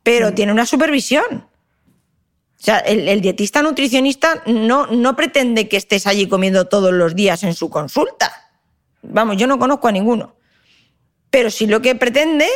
[0.02, 1.46] pero tiene una supervisión.
[2.58, 7.14] O sea, el, el dietista nutricionista no, no pretende que estés allí comiendo todos los
[7.14, 8.50] días en su consulta.
[9.02, 10.36] Vamos, yo no conozco a ninguno.
[11.30, 12.46] Pero sí lo que pretende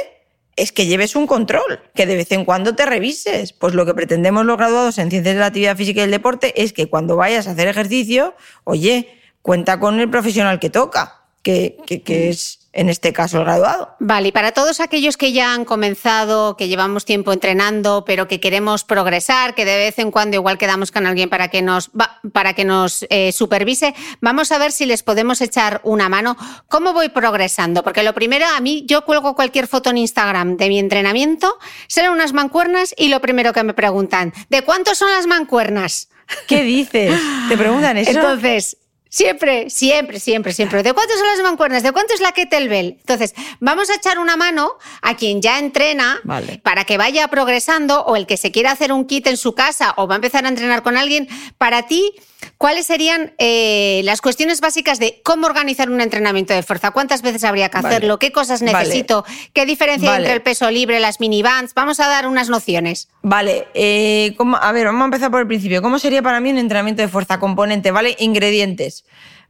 [0.57, 3.53] es que lleves un control, que de vez en cuando te revises.
[3.53, 6.63] Pues lo que pretendemos los graduados en ciencias de la actividad física y el deporte
[6.63, 9.09] es que cuando vayas a hacer ejercicio, oye,
[9.43, 13.95] cuenta con el profesional que toca, que, que- que es en este caso el graduado.
[14.01, 18.41] Vale, y para todos aquellos que ya han comenzado, que llevamos tiempo entrenando, pero que
[18.41, 22.21] queremos progresar, que de vez en cuando igual quedamos con alguien para que nos, va-
[22.33, 26.37] para que nos eh, supervise, vamos a ver si les podemos echar una mano.
[26.69, 27.83] ¿Cómo voy progresando?
[27.85, 31.57] Porque lo primero, a mí, yo cuelgo cualquier foto en Instagram de mi entrenamiento,
[31.87, 36.09] salen unas mancuernas y lo primero que me preguntan, ¿de cuántos son las mancuernas?
[36.49, 37.21] ¿Qué dices?
[37.49, 38.11] ¿Te preguntan eso?
[38.11, 38.79] Entonces,
[39.15, 40.83] siempre, siempre, siempre, siempre.
[40.83, 41.85] ¿De cuántas son las mancuernas?
[41.85, 42.97] ¿De cuánto es la kettlebell?
[42.99, 44.73] Entonces, vamos a echar una mano
[45.03, 46.59] a quien ya entrena Vale.
[46.65, 49.95] para que vaya progresando o el que se quiera hacer un kit en su casa
[49.97, 51.29] o va a empezar a entrenar con alguien.
[51.59, 52.13] Para ti,
[52.59, 56.91] ¿cuáles serían eh, las cuestiones básicas de cómo organizar un entrenamiento de fuerza?
[56.91, 57.89] ¿Cuántas veces habría que Vale.
[57.89, 58.19] hacerlo?
[58.19, 58.73] ¿Qué cosas Vale.
[58.79, 59.25] necesito?
[59.53, 61.75] ¿Qué diferencia hay entre el peso libre, las minibands?
[61.75, 63.09] Vamos a dar unas nociones.
[63.23, 65.83] Vale, eh, ¿cómo- a ver, vamos a empezar por el principio.
[65.83, 67.91] ¿Cómo sería para mí un entrenamiento de fuerza componente?
[67.91, 68.17] ¿Vale?
[68.19, 69.05] Ingredientes.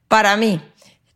[0.08, 0.60] Para mí,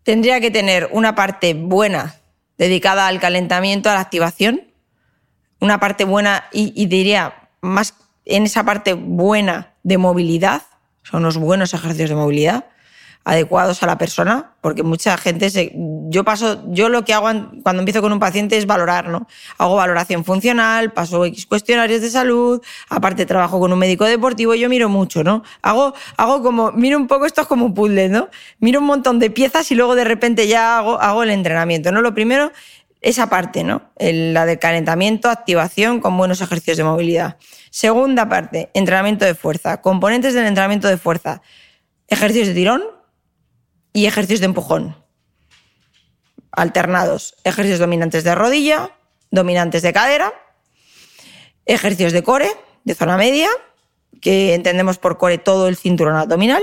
[0.03, 2.17] tendría que tener una parte buena
[2.57, 4.63] dedicada al calentamiento, a la activación.
[5.61, 10.63] Una parte buena y, y diría más en esa parte buena de movilidad.
[11.11, 12.65] Son unos buenos ejercicios de movilidad
[13.25, 15.73] adecuados a la persona, porque mucha gente se,
[16.09, 19.27] yo paso, yo lo que hago an- cuando empiezo con un paciente es valorar, ¿no?
[19.59, 24.71] Hago valoración funcional, paso X cuestionarios de salud, aparte trabajo con un médico deportivo, yo
[24.71, 25.43] miro mucho, ¿no?
[25.61, 28.29] Hago, hago como, miro un poco, esto es como un puzzle, ¿no?
[28.61, 32.01] Miro un montón de piezas y luego de repente ya hago, hago el entrenamiento, ¿no?
[32.01, 32.51] Lo primero,
[33.01, 33.91] esa parte, ¿no?
[33.99, 37.37] La del calentamiento, activación con buenos ejercicios de movilidad.
[37.71, 39.81] Segunda parte, entrenamiento de fuerza.
[39.81, 41.43] Componentes del entrenamiento de fuerza.
[42.09, 42.83] Ejercicios de tirón,
[43.93, 44.97] y ejercicios de empujón.
[46.53, 47.35] Alternados.
[47.45, 48.97] Ejercicios dominantes de rodilla,
[49.31, 50.33] dominantes de cadera,
[51.67, 52.49] ejercicios de core,
[52.85, 53.49] de zona media,
[54.21, 56.63] que entendemos por core todo el cinturón abdominal.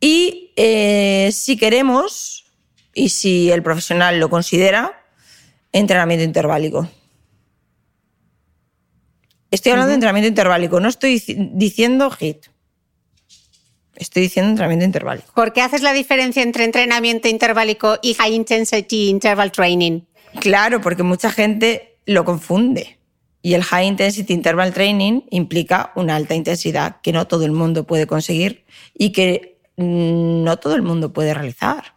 [0.00, 2.37] Y eh, si queremos,
[2.98, 5.04] y si el profesional lo considera,
[5.72, 6.88] entrenamiento interválico.
[9.50, 12.46] Estoy hablando de entrenamiento interválico, no estoy dici- diciendo HIT.
[13.96, 15.32] Estoy diciendo entrenamiento interválico.
[15.34, 20.02] ¿Por qué haces la diferencia entre entrenamiento interválico y high intensity interval training?
[20.40, 22.98] Claro, porque mucha gente lo confunde.
[23.40, 27.86] Y el High Intensity Interval Training implica una alta intensidad que no todo el mundo
[27.86, 31.94] puede conseguir y que mm, no todo el mundo puede realizar.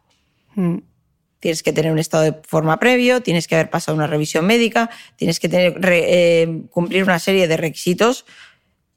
[1.41, 4.89] Tienes que tener un estado de forma previo, tienes que haber pasado una revisión médica,
[5.17, 6.06] tienes que tener, re-
[6.43, 8.25] eh, cumplir una serie de requisitos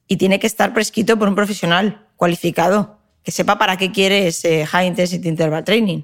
[0.07, 4.67] y tiene que estar prescrito por un profesional cualificado que sepa para qué quiere ese
[4.67, 6.03] High Intensity Interval Training.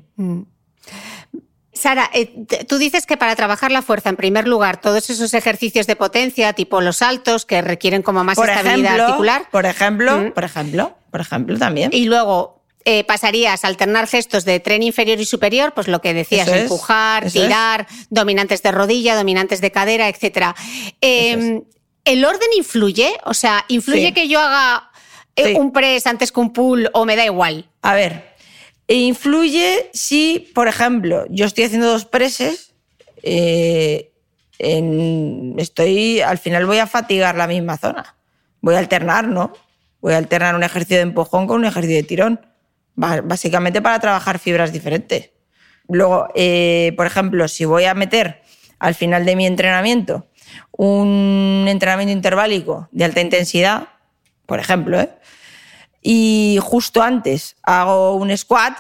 [1.72, 5.86] Sara, eh, tú dices que para trabajar la fuerza, en primer lugar, todos esos ejercicios
[5.86, 10.18] de potencia, tipo los saltos, que requieren como más por estabilidad ejemplo, articular, Por ejemplo,
[10.18, 10.32] Mm.
[10.32, 11.90] por ejemplo, por ejemplo también.
[11.92, 16.14] y luego eh, pasarías a alternar gestos de tren inferior y superior, pues lo que
[16.14, 17.32] decías, Eso empujar, es.
[17.34, 20.54] tirar, dominantes de rodilla, dominantes de cadera, etc.
[21.00, 21.60] Eh,
[22.04, 23.12] ¿El orden influye?
[23.24, 24.12] O sea, ¿influye Sí.
[24.14, 24.90] que yo haga
[25.36, 25.54] eh, Sí.
[25.54, 27.70] un press antes que un pull o me da igual?
[27.82, 28.34] A ver,
[28.88, 32.72] influye si, por ejemplo, yo estoy haciendo dos preses,
[33.22, 34.10] eh,
[34.58, 38.16] en- estoy, al final voy a fatigar la misma zona.
[38.60, 39.52] Voy a alternar, ¿no?
[40.00, 42.40] Voy a alternar un ejercicio de empujón con un ejercicio de tirón,
[43.00, 45.30] básicamente para trabajar fibras diferentes.
[45.88, 48.42] Luego, eh, por ejemplo, si voy a meter
[48.78, 50.26] al final de mi entrenamiento
[50.72, 53.88] un entrenamiento interválico de alta intensidad,
[54.46, 55.10] por ejemplo, ¿eh?
[56.02, 58.76] y justo antes hago un squat,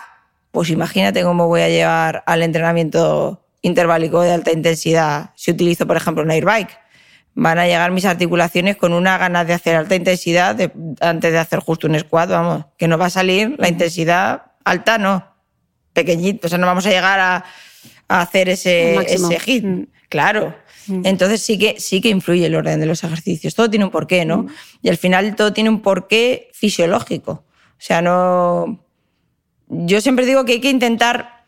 [0.50, 5.96] pues imagínate cómo voy a llevar al entrenamiento interválico de alta intensidad si utilizo, por
[5.96, 6.79] ejemplo, un airbike.
[7.34, 11.38] Van a llegar mis articulaciones con una ganas de hacer alta intensidad de- antes de
[11.38, 15.24] hacer justo un squat, vamos, que no va a salir la intensidad alta, no,
[15.92, 17.44] pequeñito, o sea, no vamos a llegar a,
[18.08, 19.64] a hacer ese, ese hit.
[19.64, 19.84] Mm.
[20.08, 20.54] Claro.
[21.04, 23.54] Entonces sí que, sí que influye el orden de los ejercicios.
[23.54, 24.46] Todo tiene un porqué, ¿no?
[24.82, 27.32] Y al final todo tiene un porqué fisiológico.
[27.32, 27.44] O
[27.78, 28.82] sea, no.
[29.68, 31.44] Yo siempre digo que hay que intentar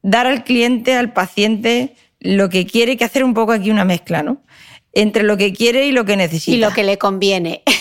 [0.00, 4.22] dar al cliente, al paciente, lo que quiere, que hacer un poco aquí una mezcla,
[4.22, 4.40] ¿no?
[4.92, 6.56] Entre lo que quiere y lo que necesita.
[6.56, 7.62] Y lo que le conviene.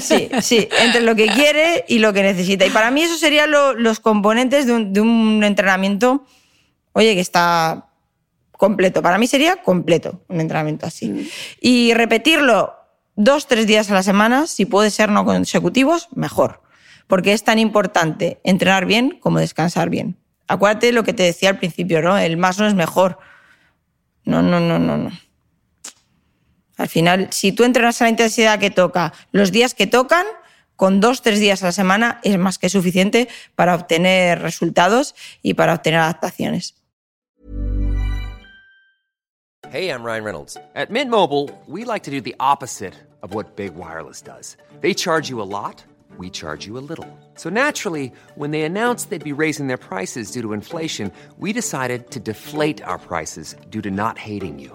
[0.00, 2.66] Sí, sí, entre lo que quiere y lo que necesita.
[2.66, 6.26] Y para mí eso serían lo- los componentes de un, de un entrenamiento,
[6.92, 7.86] oye, que está
[8.50, 9.00] completo.
[9.00, 11.30] Para mí sería completo un entrenamiento así.
[11.60, 12.74] Y repetirlo
[13.14, 16.62] dos, tres días a la semana, si puede ser no consecutivos, mejor.
[17.06, 20.16] Porque es tan importante entrenar bien como descansar bien.
[20.48, 22.18] Acuérdate lo que te decía al principio, ¿no?
[22.18, 23.18] El más no es mejor.
[24.24, 25.10] No, no, no, no, no.
[26.80, 30.24] Al final, si tú entrenas a la intensidad que toca, los días que tocan,
[30.76, 35.52] con dos, tres días a la semana es más que suficiente para obtener resultados y
[35.52, 36.74] para obtener adaptaciones.
[39.70, 40.56] Hey, I'm Ryan Reynolds.
[40.74, 44.56] At Mint Mobile, we like to do the opposite of what Big Wireless does.
[44.80, 45.84] They charge you a lot,
[46.16, 47.06] we charge you a little.
[47.34, 52.10] So naturally, when they announced they'd be raising their prices due to inflation, we decided
[52.12, 54.74] to deflate our prices due to not hating you.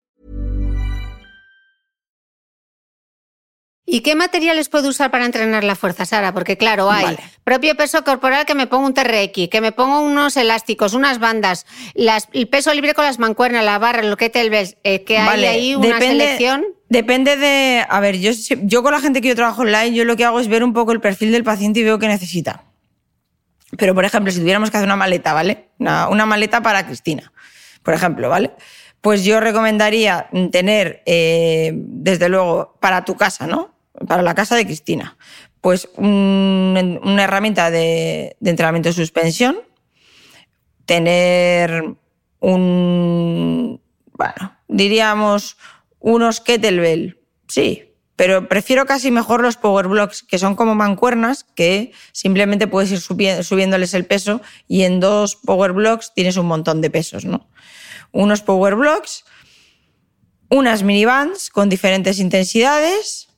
[3.93, 6.33] ¿Y qué materiales puedo usar para entrenar la fuerza, Sara?
[6.33, 7.19] Porque claro, hay Vale.
[7.43, 11.65] propio peso corporal que me pongo un TRX, que me pongo unos elásticos, unas bandas,
[11.93, 15.17] las- el peso libre con las mancuernas, la barra, lo que te ves, eh, que
[15.17, 16.63] hay ahí una selección.
[16.87, 17.85] Depende de.
[17.89, 20.47] A ver, yo, con la gente que yo trabajo online, yo lo que hago es
[20.47, 22.63] ver un poco el perfil del paciente y veo qué necesita.
[23.77, 25.67] Pero, por ejemplo, si tuviéramos que hacer una maleta, ¿vale?
[25.79, 27.33] Una, una maleta para Cristina,
[27.83, 28.51] por ejemplo, ¿vale?
[29.01, 33.70] Pues yo recomendaría tener, eh, desde luego, para tu casa, ¿no?
[34.07, 35.17] Para la casa de Cristina,
[35.61, 39.57] pues un- una herramienta de, entrenamiento de suspensión,
[40.85, 41.95] tener
[42.39, 43.81] un,
[44.13, 45.57] bueno, diríamos
[45.99, 51.91] unos kettlebell, sí, pero prefiero casi mejor los power blocks, que son como mancuernas, que
[52.11, 56.81] simplemente puedes ir subi- subiéndoles el peso y en dos power blocks tienes un montón
[56.81, 57.47] de pesos, ¿no?
[58.11, 59.23] Unos power blocks,
[60.49, 63.29] unas minibands con diferentes intensidades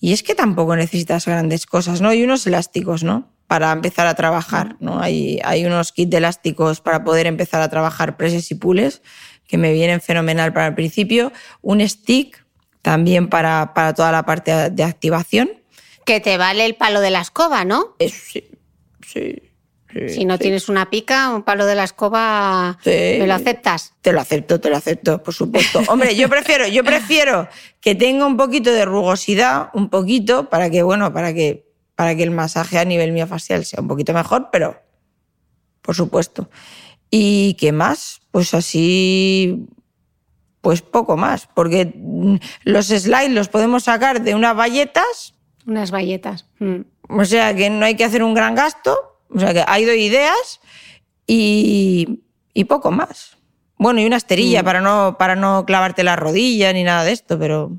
[0.00, 2.12] y es que tampoco necesitas grandes cosas, ¿no?
[2.12, 3.30] Y unos elásticos, ¿no?
[3.46, 5.00] Para empezar a trabajar, ¿no?
[5.00, 9.02] Hay, hay unos kits de elásticos para poder empezar a trabajar preses y pules
[9.46, 11.32] que me vienen fenomenal para el principio.
[11.60, 12.44] Un stick
[12.82, 15.50] también para, para toda la parte de activación.
[16.06, 17.94] Que te vale el palo de la escoba, ¿no?
[17.98, 18.48] Eso sí,
[19.06, 19.49] sí.
[20.08, 20.40] Si no sí.
[20.42, 22.90] tienes una pica, un palo de la escoba, Sí.
[23.18, 23.94] ¿me lo aceptas?
[24.00, 25.80] Te lo acepto, te lo acepto, por supuesto.
[25.88, 27.48] Hombre, yo prefiero, yo prefiero
[27.80, 31.66] que tenga un poquito de rugosidad, un poquito, para que, bueno, para que,
[31.96, 34.80] para que el masaje a nivel miofascial sea un poquito mejor, pero
[35.82, 36.48] por supuesto.
[37.10, 38.20] ¿Y qué más?
[38.30, 39.66] Pues así,
[40.60, 45.34] pues poco más, porque mm, los slides los podemos sacar de unas bayetas,
[45.66, 46.46] Unas bayetas.
[46.58, 46.80] Mm.
[47.08, 49.96] o sea que no hay que hacer un gran gasto, o sea que hay dos
[49.96, 50.60] ideas
[51.26, 52.20] y,
[52.54, 53.36] y poco más.
[53.80, 57.38] Bueno, y una esterilla para, no, para no clavarte la rodilla ni nada de esto,
[57.38, 57.72] pero...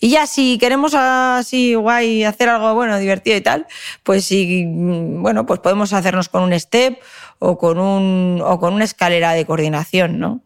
[0.00, 3.66] Y ya si queremos así guay hacer algo bueno, divertido y tal,
[4.02, 6.98] pues sí, mm, bueno, pues podemos hacernos con un step
[7.38, 10.40] o con, un, o con una escalera de coordinación, ¿no?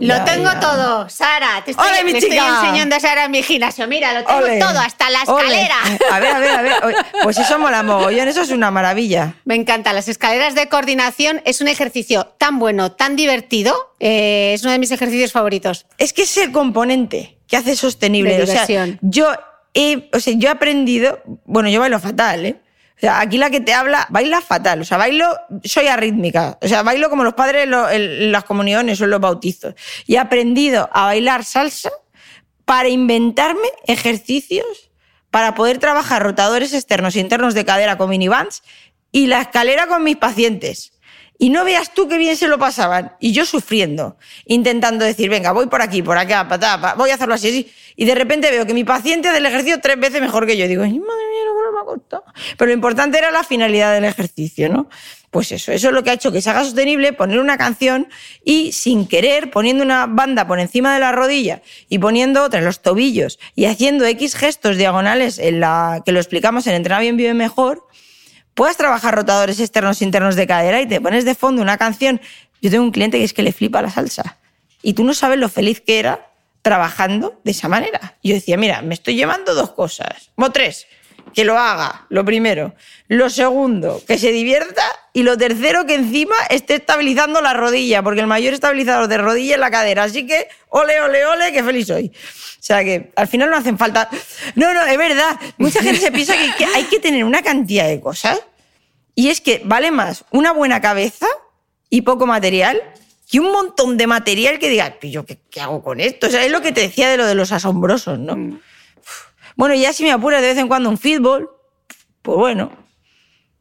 [0.00, 0.58] Lo Ya, tengo ya.
[0.60, 1.62] todo, Sara.
[1.64, 2.60] Te estoy, ¡Ole, mi le estoy chica!
[2.62, 3.86] enseñando a Sara en mi gimnasio.
[3.86, 5.44] Mira, lo tengo Ole, todo, hasta la ole.
[5.44, 5.76] escalera.
[6.10, 6.96] A ver, a ver, a ver.
[7.22, 9.34] Pues eso mola mogollón, eso es una maravilla.
[9.44, 9.92] Me encanta.
[9.92, 13.94] Las escaleras de coordinación es un ejercicio tan bueno, tan divertido.
[14.00, 15.86] eh, es uno de mis ejercicios favoritos.
[15.98, 18.36] Es que es el componente que hace sostenible.
[18.38, 18.66] De o sea,
[19.02, 19.30] yo
[19.74, 22.56] he, o sea, yo he aprendido, bueno, yo bailo fatal, ¿eh?
[23.00, 24.82] O sea, aquí la que te habla baila fatal.
[24.82, 25.26] O sea, bailo,
[25.64, 26.58] soy arrítmica.
[26.60, 29.74] O sea, bailo como los padres en las comuniones o en los bautizos.
[30.06, 31.90] Y he aprendido a bailar salsa
[32.66, 34.90] para inventarme ejercicios
[35.30, 38.62] para poder trabajar rotadores externos e internos de cadera con minibands
[39.12, 40.92] y la escalera con mis pacientes.
[41.42, 43.14] Y no veas tú qué bien se lo pasaban.
[43.18, 47.14] Y yo sufriendo, intentando decir, venga, voy por aquí, por acá, patá, pa, voy a
[47.14, 47.72] hacerlo así.
[47.96, 50.68] Y de repente veo que mi paciente hace el ejercicio tres veces mejor que yo.
[50.68, 52.24] Digo, madre mía, lo que me ha costado.
[52.58, 54.90] Pero lo importante era la finalidad del ejercicio, ¿no?
[55.30, 58.08] Pues eso, eso es lo que ha hecho que se haga sostenible, poner una canción
[58.44, 62.66] y sin querer, poniendo una banda por encima de la rodilla y poniendo otra en
[62.66, 67.16] los tobillos y haciendo X gestos diagonales en la que lo explicamos en Entrena Bien
[67.16, 67.86] Vive Mejor,
[68.54, 72.20] puedas trabajar rotadores externos e internos de cadera y te pones de fondo una canción.
[72.60, 74.38] Yo tengo un cliente que es que le flipa la salsa.
[74.82, 76.30] Y tú no sabes lo feliz que era
[76.62, 78.16] trabajando de esa manera.
[78.22, 80.86] Yo decía, mira, me estoy llevando dos cosas, o tres,
[81.34, 82.74] que lo haga, lo primero.
[83.08, 84.82] Lo segundo, que se divierta.
[85.12, 89.54] Y lo tercero, que encima esté estabilizando la rodilla, porque el mayor estabilizador de rodilla
[89.54, 90.04] es la cadera.
[90.04, 92.12] Así que, ole, ole, ole, que feliz soy.
[92.14, 94.08] O sea que al final no hacen falta.
[94.54, 95.38] No, no, es verdad.
[95.58, 98.40] Mucha gente se piensa que, hay que tener una cantidad de cosas.
[99.16, 101.26] Y es que vale más una buena cabeza
[101.88, 102.80] y poco material
[103.28, 106.28] que un montón de material que diga, "¿Y yo qué, qué hago con esto?
[106.28, 108.34] O sea, es lo que te decía de lo de los asombrosos, ¿no?
[108.34, 109.26] Uf.
[109.56, 111.50] Bueno, ya si me apuras de vez en cuando un fútbol,
[112.22, 112.72] pues bueno,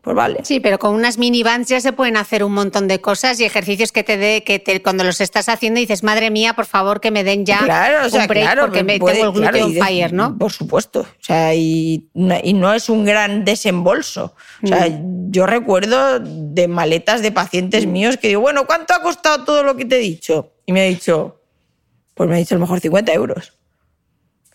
[0.02, 0.40] pues vale.
[0.44, 3.92] Sí, pero con unas minibands ya se pueden hacer un montón de cosas y ejercicios
[3.92, 7.12] que te dé, que te, cuando los estás haciendo dices, madre mía, por favor, que
[7.12, 9.52] me den ya claro, o sea, un break claro, porque me, puede- tengo el glúteo
[9.52, 10.38] claro, de- fire, ¿no?
[10.38, 11.02] Por supuesto.
[11.02, 14.36] O sea, y, no- y no es un gran desembolso.
[14.64, 15.32] O sea, Mm.
[15.32, 19.76] yo recuerdo de maletas de pacientes míos que digo, bueno, ¿cuánto ha costado todo lo
[19.76, 20.54] que te he dicho?
[20.66, 21.42] Y me ha dicho,
[22.16, 23.54] pues me ha dicho a lo mejor 50 euros.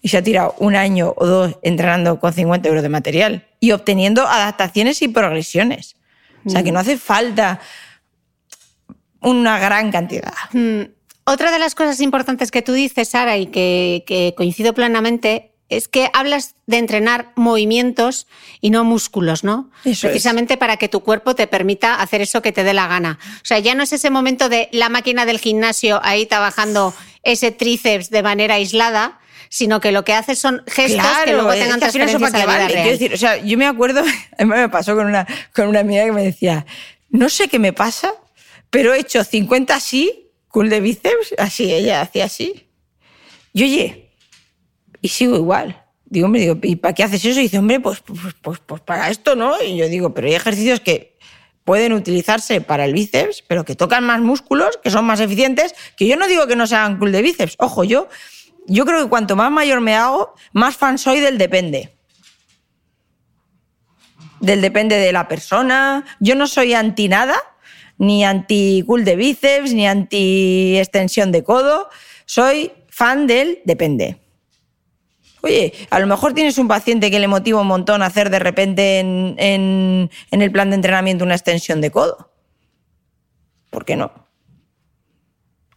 [0.05, 3.71] Y se ha tirado un año o dos entrenando con 50 euros de material y
[3.73, 5.97] obteniendo adaptaciones y progresiones.
[6.45, 6.75] O sea, que Mm.
[6.75, 7.59] no hace falta
[9.23, 10.35] una gran cantidad.
[11.25, 15.89] Otra de las cosas importantes que tú dices, Sara, y que, que coincido plenamente, es
[15.89, 18.27] que hablas de entrenar movimientos
[18.61, 19.71] y no músculos, ¿no?
[19.87, 20.13] Eso es.
[20.13, 23.19] Precisamente para que tu cuerpo te permita hacer eso que te dé la gana.
[23.37, 26.93] O sea, ya no es ese momento de la máquina del gimnasio ahí trabajando
[27.23, 29.19] ese tríceps de manera aislada,
[29.55, 32.35] sino que lo que haces son gestos que luego es tengan que final eso transferencias
[32.35, 32.73] a la vida real.
[32.73, 34.01] Quiero decir, o sea, yo me acuerdo,
[34.39, 36.67] a mí me pasó con una, con una amiga que me decía,
[37.11, 38.15] no sé qué me pasa,
[38.69, 42.67] pero he hecho 50 así, cool de bíceps, así, ella hacía así.
[43.53, 44.11] Y oye,
[45.01, 45.81] y sigo igual.
[46.05, 47.39] Digo, hombre, digo, ¿y para qué haces eso?
[47.39, 49.63] Y dice, hombre, pues, pues, pues, pues para esto, ¿no?
[49.63, 51.17] Y yo digo, pero hay ejercicios que
[51.63, 56.09] pueden utilizarse para el bíceps, pero que tocan más músculos, que son más eficientes, que
[56.09, 57.55] yo no digo que no sean cool de bíceps.
[57.61, 58.09] Ojo, yo,
[58.67, 61.97] yo creo que cuanto más mayor me hago, más fan soy del depende.
[64.41, 66.05] Del depende de la persona.
[66.21, 67.37] Yo no soy anti nada,
[67.99, 71.89] ni anti cool de bíceps, ni anti extensión de codo.
[72.27, 74.21] Soy fan del depende.
[75.43, 79.01] Oye, a lo mejor tienes un paciente que le motiva un montón hacer de repente
[79.01, 82.33] en, el plan de entrenamiento una extensión de codo.
[83.69, 84.11] ¿Por qué no?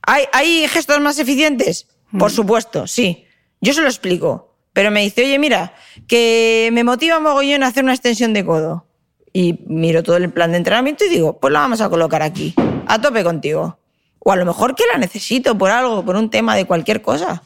[0.04, 1.86] ¿Hay, hay gestos más eficientes?
[2.18, 3.26] Por supuesto, sí.
[3.62, 4.54] Yo se lo explico.
[4.74, 5.74] Pero me dice, oye, mira,
[6.08, 8.86] que me motiva mogollón hacer una extensión de codo.
[9.34, 12.54] Y miro todo el plan de entrenamiento y digo, pues la vamos a colocar aquí.
[12.88, 13.80] A tope contigo.
[14.20, 17.44] O a lo mejor que la necesito por algo, por un tema de cualquier cosa.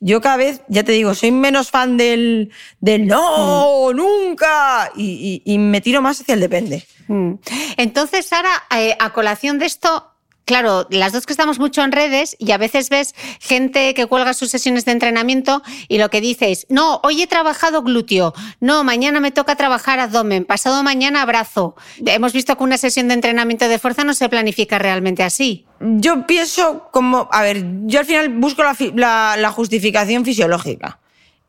[0.00, 4.90] Yo cada vez, ya te digo, soy menos fan del, del no, nunca.
[4.96, 6.84] Y, y- y me tiro más hacia el depende.
[7.08, 7.34] Mm.
[7.76, 10.10] Entonces, Sara, eh, a colación de esto,
[10.46, 14.32] claro, las dos que estamos mucho en redes y a veces ves gente que cuelga
[14.32, 18.82] sus sesiones de entrenamiento y lo que dice es, no, hoy he trabajado glúteo, no,
[18.82, 21.76] mañana me toca trabajar abdomen, pasado mañana brazo.
[22.06, 25.66] Hemos visto que una sesión de entrenamiento de fuerza no se planifica realmente así.
[25.80, 31.00] Yo pienso como, a ver, yo al final busco la, fi- la- la justificación fisiológica.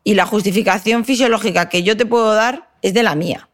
[0.04, 3.50] Y la justificación fisiológica que yo te puedo dar es de la mía.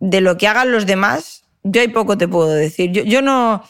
[0.00, 2.90] De lo que hagan los demás, yo hay poco te puedo decir.
[2.90, 3.62] Yo no.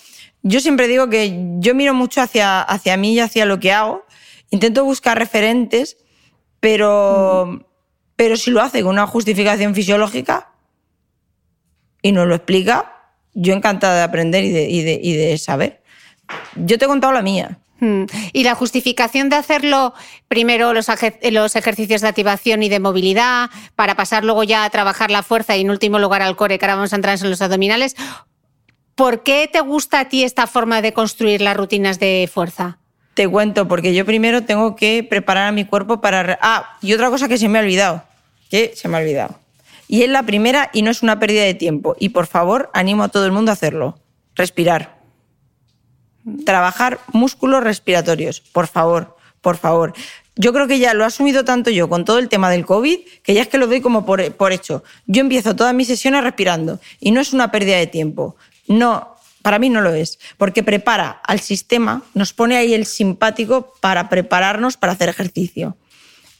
[0.43, 4.05] Yo siempre digo que yo miro mucho hacia, hacia mí y hacia lo que hago.
[4.51, 5.97] Intento buscar referentes,
[6.61, 7.67] pero,
[8.17, 10.51] pero si lo hace con una justificación fisiológica
[12.03, 12.93] y nos lo explica,
[13.35, 14.69] yo encantada de aprender y de,
[15.03, 15.83] y de- saber.
[16.57, 17.59] Yo te he contado la mía.
[17.81, 18.05] Mm.
[18.33, 19.95] Y la justificación de hacerlo
[20.29, 20.87] primero los,
[21.31, 25.57] los ejercicios de activación y de movilidad, para pasar luego ya a trabajar la fuerza
[25.57, 27.97] y en último lugar al core, que ahora vamos a entrar en los abdominales.
[28.95, 32.79] ¿Por qué te gusta a ti esta forma de construir las rutinas de fuerza?
[33.15, 36.39] Te cuento, porque yo primero tengo que preparar a mi cuerpo para...
[36.41, 38.03] Ah, y otra cosa que se me ha olvidado,
[38.51, 39.39] que se me ha olvidado.
[39.89, 41.97] Y es la primera y no es una pérdida de tiempo.
[41.99, 43.99] Y por favor, animo a todo el mundo a hacerlo.
[44.35, 44.99] Respirar.
[46.47, 49.93] Trabajar músculos respiratorios, por favor, por favor.
[50.35, 53.01] Yo creo que ya lo he asumido tanto yo con todo el tema del COVID
[53.23, 54.83] que ya es que lo doy como por, por hecho.
[55.07, 58.37] Yo empiezo todas mis sesiones respirando y no es una pérdida de tiempo.
[58.73, 63.75] No, para mí no lo es, porque prepara al sistema, nos pone ahí el simpático
[63.81, 65.77] para prepararnos para hacer ejercicio.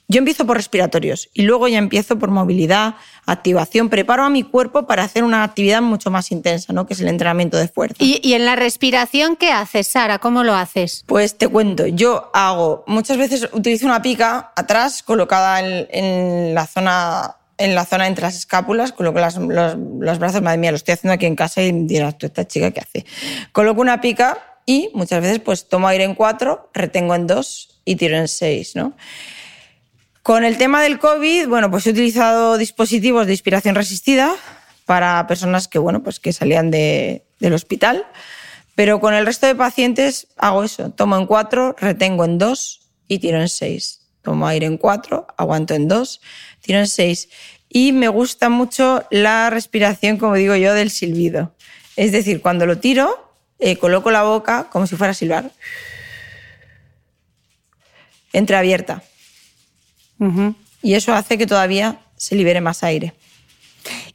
[0.09, 4.87] Yo empiezo por respiratorios y luego ya empiezo por movilidad, activación, preparo a mi cuerpo
[4.87, 6.87] para hacer una actividad mucho más intensa, ¿no?
[6.87, 7.97] que es el entrenamiento de fuerza.
[7.99, 10.19] ¿Y, y en la respiración qué haces, Sara?
[10.19, 11.05] ¿Cómo lo haces?
[11.07, 16.67] Pues te cuento, yo hago, muchas veces utilizo una pica atrás colocada en, en la
[16.67, 20.77] zona en la zona entre las escápulas, coloco las- los, los brazos, madre mía, lo
[20.77, 23.07] estoy haciendo aquí en casa y dirás, tú, esta chica, ¿qué hace?
[23.53, 27.97] Coloco una pica y muchas veces pues tomo aire en cuatro, retengo en dos y
[27.97, 28.95] tiro en seis, ¿no?
[30.23, 34.33] Con el tema del COVID, bueno, pues he utilizado dispositivos de inspiración resistida
[34.87, 38.07] para personas que, bueno, pues que salían de- del hospital,
[38.77, 43.19] pero con el resto de pacientes hago eso, tomo en cuatro, retengo en dos y
[43.19, 44.02] tiro en seis.
[44.23, 46.21] Tomo aire en cuatro, aguanto en dos,
[46.61, 47.29] tiro en seis.
[47.69, 51.55] Y me gusta mucho la respiración, como digo yo, del silbido.
[51.97, 55.51] Es decir, cuando lo tiro, eh, coloco la boca como si fuera a silbar.
[58.33, 59.03] Entreabierta.
[60.83, 63.15] Y eso hace que todavía se libere más aire.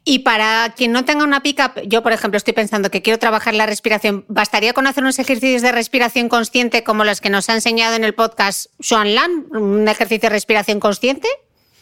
[0.09, 3.53] Y para quien no tenga una pica, yo por ejemplo estoy pensando que quiero trabajar
[3.53, 7.55] la respiración, ¿bastaría con hacer unos ejercicios de respiración consciente como los que nos ha
[7.55, 9.47] enseñado en el podcast Joan Lan?
[9.51, 11.27] ¿Un ejercicio de respiración consciente?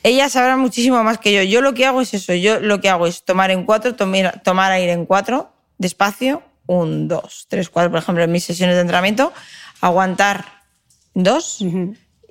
[0.01, 1.43] Ella sabrá muchísimo más que yo.
[1.43, 2.34] Yo lo que hago es eso.
[2.34, 7.07] Yo lo que hago es tomar en cuatro, tomar, tomar aire en cuatro, despacio, un,
[7.07, 9.34] dos, tres, cuatro, por ejemplo, en mis sesiones de entrenamiento,
[9.82, 10.63] aguantar
[11.13, 11.63] dos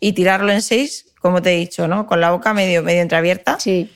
[0.01, 2.09] y tirarlo en seis, como te he dicho, ¿no?
[2.09, 3.61] Con la boca medio, medio entreabierta.
[3.61, 3.89] Sí.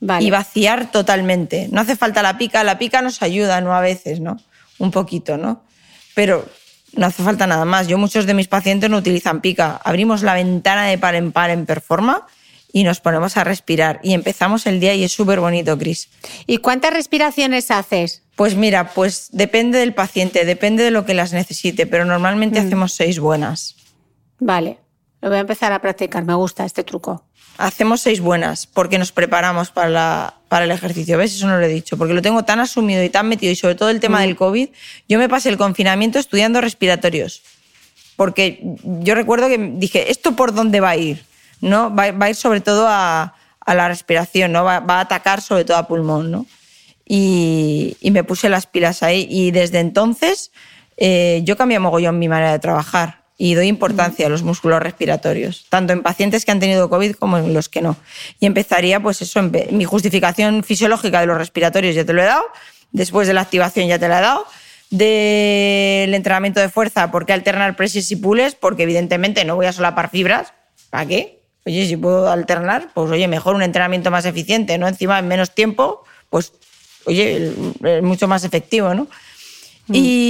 [0.00, 0.24] Vale.
[0.24, 1.68] y vaciar totalmente.
[1.70, 3.74] No hace falta la pica, la pica nos ayuda, ¿no?
[3.74, 4.38] A veces, ¿no?
[4.78, 5.62] Un poquito, ¿no?
[6.14, 6.48] Pero
[6.94, 7.86] no hace falta nada más.
[7.86, 9.80] Yo muchos de mis pacientes no utilizan pica.
[9.84, 12.26] Abrimos la ventana de par en par en Performa
[12.72, 14.00] y nos ponemos a respirar.
[14.02, 16.08] Y empezamos el día y es súper bonito, Cris.
[16.46, 18.22] ¿Y cuántas respiraciones haces?
[18.36, 22.94] Pues mira, pues depende del paciente, depende de lo que las necesite, pero normalmente hacemos
[22.94, 23.76] seis buenas.
[24.38, 24.78] Vale,
[25.20, 27.26] lo voy a empezar a practicar, me gusta este truco.
[27.60, 31.18] Hacemos seis buenas porque nos preparamos para, la- para el ejercicio.
[31.18, 31.34] ¿Ves?
[31.34, 31.96] Eso no lo he dicho.
[31.98, 33.52] Porque lo tengo tan asumido y tan metido.
[33.52, 34.68] Y sobre todo el tema del COVID.
[35.08, 37.42] Yo me pasé el confinamiento estudiando respiratorios.
[38.16, 41.24] Porque yo recuerdo que dije, ¿esto por dónde va a ir?
[41.60, 41.94] ¿No?
[41.94, 44.64] Va, va a ir sobre todo a, a la respiración, ¿no?
[44.64, 46.46] Va, va a atacar sobre todo a pulmón, ¿no?
[47.06, 49.26] Y, y me puse las pilas ahí.
[49.30, 50.52] Y desde entonces
[50.96, 55.64] eh, yo cambié mogollón mi manera de trabajar y doy importancia a los músculos respiratorios,
[55.70, 57.96] tanto en pacientes que han tenido COVID como en los que no.
[58.38, 62.44] Y empezaría, pues eso, mi justificación fisiológica de los respiratorios ya te lo he dado,
[62.92, 64.46] después de la activación ya te la he dado,
[64.90, 68.56] del entrenamiento de fuerza, ¿por qué alternar presses y pulls?
[68.56, 70.52] Porque evidentemente no voy a solapar fibras,
[70.90, 71.40] ¿para qué?
[71.64, 74.86] Oye, si puedo alternar, pues oye, mejor un entrenamiento más eficiente, ¿no?
[74.86, 76.52] Encima en menos tiempo, pues
[77.06, 79.08] oye, es mucho más efectivo, ¿no?
[79.92, 80.29] Y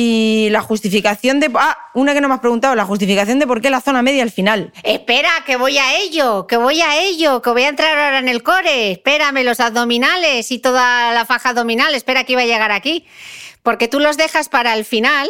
[0.51, 1.51] la justificación de.
[1.55, 4.23] Ah, una que no me has preguntado, la justificación de por qué la zona media
[4.23, 4.73] al final.
[4.83, 8.29] Espera, que voy a ello, que voy a ello, que voy a entrar ahora en
[8.29, 8.93] el core.
[8.93, 11.95] Espérame, los abdominales y toda la faja abdominal.
[11.95, 13.07] Espera que iba a llegar aquí.
[13.63, 15.29] Porque tú los dejas para el final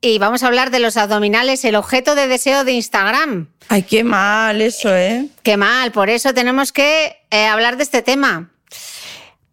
[0.00, 3.48] y vamos a hablar de los abdominales, el objeto de deseo de Instagram.
[3.68, 5.26] Ay, qué mal eso, ¿eh?
[5.42, 8.50] Qué mal, por eso tenemos que eh, hablar de este tema.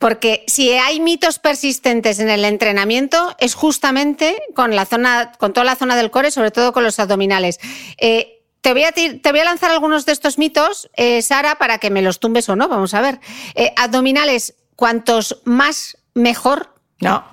[0.04, 6.12] Porque si hay mitos persistentes en el entrenamiento, es justamente con toda la zona del
[6.12, 7.58] core, sobre todo con los abdominales.
[7.97, 12.20] Eh, te voy, a, lanzar algunos de estos mitos, eh, Sara, para que me los
[12.20, 12.68] tumbes o no.
[12.68, 13.22] Vamos a ver.
[13.56, 16.76] Eh, abdominales, cuantos más, mejor.
[16.99, 17.24] No.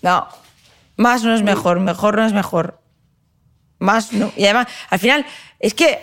[0.00, 0.26] No.
[0.96, 2.80] Más no es mejor, mejor no es mejor.
[3.78, 4.32] Más no.
[4.38, 5.26] Y además, al final,
[5.60, 6.00] es que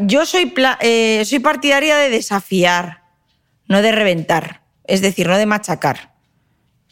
[0.00, 0.44] yo soy
[1.40, 3.05] partidaria de desafiar
[3.68, 6.14] no de reventar, es decir, no de machacar.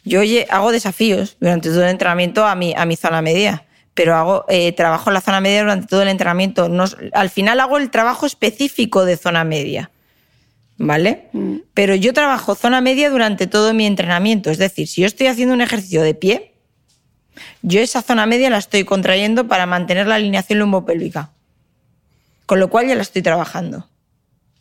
[0.03, 3.65] Yo hago desafíos durante todo el entrenamiento a mi, a mi zona media,
[3.95, 6.69] pero hago eh, trabajo en la zona media durante todo el entrenamiento.
[7.13, 9.89] al final hago el trabajo específico de zona media.
[10.77, 11.29] ¿Vale?
[11.31, 11.55] Mm.
[11.73, 14.51] Pero yo trabajo zona media durante todo mi entrenamiento.
[14.51, 16.53] Es decir, si yo estoy haciendo un ejercicio de pie,
[17.61, 21.31] yo esa zona media la estoy contrayendo para mantener la alineación lumbopélvica.
[22.45, 23.89] Con lo cual ya la estoy trabajando.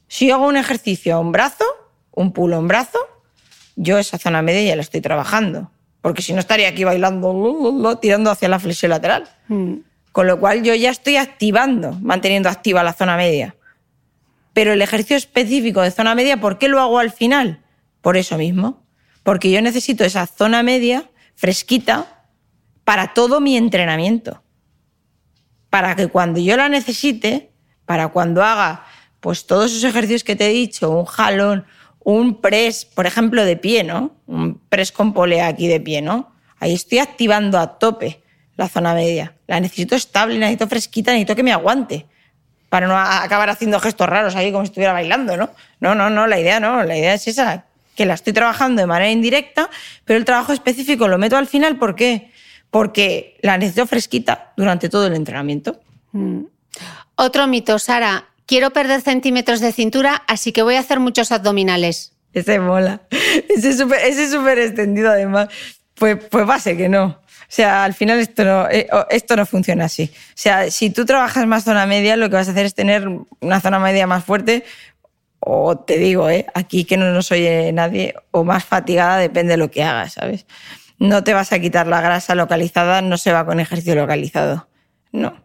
[0.06, 1.64] Si yo hago un ejercicio a un brazo,
[2.14, 2.98] un pulo en brazo,
[3.76, 5.70] yo esa zona media ya la estoy trabajando.
[6.00, 9.28] Porque si no estaría aquí bailando, tirando hacia la flexión lateral.
[9.48, 9.76] Mm.
[10.12, 13.56] Con lo cual yo ya estoy activando, manteniendo activa la zona media.
[14.52, 17.60] Pero el ejercicio específico de zona media, ¿por qué lo hago al final?
[18.00, 18.84] Por eso mismo.
[19.22, 22.26] Porque yo necesito esa zona media fresquita
[22.84, 24.42] para todo mi entrenamiento.
[25.70, 27.50] Para que cuando yo la necesite,
[27.86, 28.84] para cuando haga
[29.20, 31.64] pues todos esos ejercicios que te he dicho, un jalón,
[32.04, 34.12] un press, por ejemplo, de pie, ¿no?
[34.26, 36.32] Un press con polea aquí de pie, ¿no?
[36.60, 38.22] Ahí estoy activando a tope
[38.56, 39.34] la zona media.
[39.46, 42.06] La necesito estable, necesito fresquita, necesito que me aguante
[42.68, 45.50] para no acabar haciendo gestos raros ahí como si estuviera bailando, ¿no?
[45.78, 48.86] No, no, no, la idea no, la idea es esa, que la estoy trabajando de
[48.86, 49.70] manera indirecta,
[50.04, 52.32] pero el trabajo específico lo meto al final, ¿por qué?
[52.70, 55.80] Porque la necesito fresquita durante todo el entrenamiento.
[56.10, 56.46] Mm.
[57.14, 62.12] Otro mito, Sara, quiero perder centímetros de cintura, así que voy a hacer muchos abdominales.
[62.32, 63.02] Ese mola.
[63.48, 65.48] Ese es súper extendido además.
[65.94, 67.04] Pues, pues va a ser que no.
[67.04, 70.10] O sea, al final esto no, eh, esto no funciona así.
[70.12, 73.08] O sea, si tú trabajas más zona media, lo que vas a hacer es tener
[73.40, 74.64] una zona media más fuerte,
[75.38, 76.46] o te digo, ¿eh?
[76.54, 80.46] aquí que no nos oye nadie, o más fatigada, depende de lo que hagas, ¿sabes?
[80.98, 84.66] No te vas a quitar la grasa localizada, no se va con ejercicio localizado.
[85.12, 85.43] No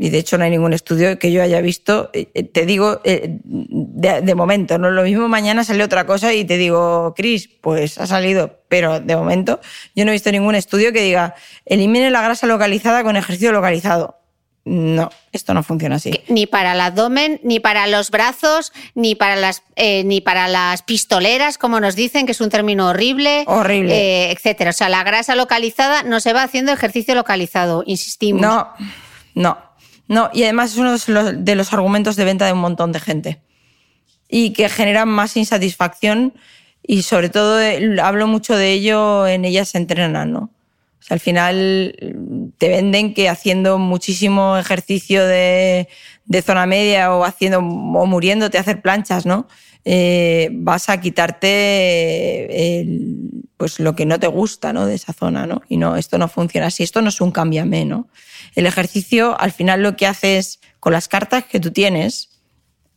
[0.00, 3.02] y de hecho no hay ningún estudio que yo haya visto, eh, eh, te digo,
[3.04, 7.98] eh, de, momento, no lo mismo mañana sale otra cosa y te digo, Cris, pues
[7.98, 9.60] ha salido, pero de momento
[9.94, 11.34] yo no he visto ningún estudio que diga,
[11.66, 14.16] elimine la grasa localizada con ejercicio localizado.
[14.64, 16.18] No, esto no funciona así.
[16.28, 21.58] Ni para el abdomen, ni para los brazos, ni para las, ni para las pistoleras,
[21.58, 23.44] como nos dicen, que es un término horrible.
[23.46, 24.30] Horrible.
[24.30, 24.70] etcétera.
[24.70, 28.42] O sea, la grasa localizada no se va haciendo ejercicio localizado, insistimos.
[28.42, 28.68] No,
[29.34, 29.69] no.
[30.10, 30.98] No, y además es uno
[31.36, 33.40] de los, argumentos de venta de un montón de gente.
[34.28, 36.34] Y que generan más insatisfacción
[36.82, 40.40] y sobre todo eh, hablo mucho de ello en ellas se entrenan, ¿no?
[40.40, 41.94] O sea, al final
[42.58, 45.88] te venden que haciendo muchísimo ejercicio de,
[46.42, 49.48] zona media o haciendo o muriéndote a hacer planchas, ¿no?
[49.84, 52.86] Eh, vas a quitarte
[53.56, 54.86] pues lo que no te gusta ¿no?
[54.86, 55.60] de esa zona, ¿no?
[55.68, 58.08] Y no, esto no funciona así, esto no es un cámbiame, ¿no?
[58.54, 62.40] El ejercicio al final lo que hace es, con las cartas que tú tienes,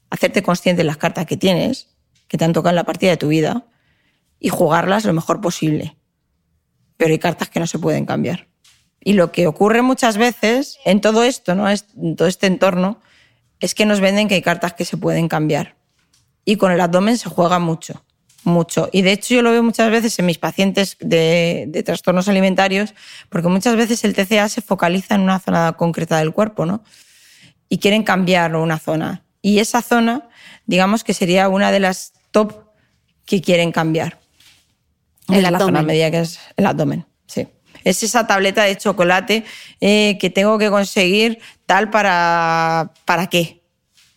[0.09, 1.89] hacerte consciente de las cartas que tienes,
[2.29, 3.65] que te han tocado en la partida de tu vida,
[4.39, 5.97] y jugarlas lo mejor posible.
[6.95, 8.47] Pero hay cartas que no se pueden cambiar.
[9.01, 11.69] Y lo que ocurre muchas veces en todo esto, ¿no?
[11.69, 13.01] en todo este entorno,
[13.63, 15.77] es que nos venden que hay cartas que se pueden cambiar.
[16.43, 18.03] Y con el abdomen se juega mucho
[18.43, 18.89] mucho.
[18.91, 22.93] Y de hecho yo lo veo muchas veces en mis pacientes de, trastornos alimentarios,
[23.29, 26.83] porque muchas veces el TCA se focaliza en una zona concreta del cuerpo, ¿no?
[27.69, 29.23] Y quieren cambiar una zona.
[29.41, 30.29] Y esa zona,
[30.65, 32.65] digamos que sería una de las top
[33.25, 34.19] que quieren cambiar.
[35.29, 37.47] El es la zona media que es el abdomen, sí.
[37.83, 39.45] Es esa tableta de chocolate
[39.81, 42.91] eh, que tengo que conseguir tal para...
[43.05, 43.61] ¿Para qué?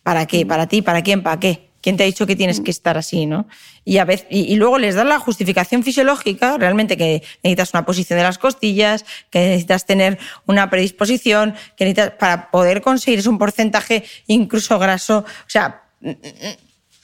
[0.03, 0.45] ¿Para qué?
[0.45, 0.81] ¿Para ti?
[0.81, 1.23] ¿Para quién?
[1.23, 1.67] ¿Para qué?
[1.81, 3.47] ¿Quién te ha dicho que tienes que estar así, no?
[3.85, 8.17] Y, a veces, y, luego les dan la justificación fisiológica, realmente que necesitas una posición
[8.17, 13.37] de las costillas, que necesitas tener una predisposición, que necesitas para poder conseguir es un
[13.37, 15.83] porcentaje incluso graso, o sea,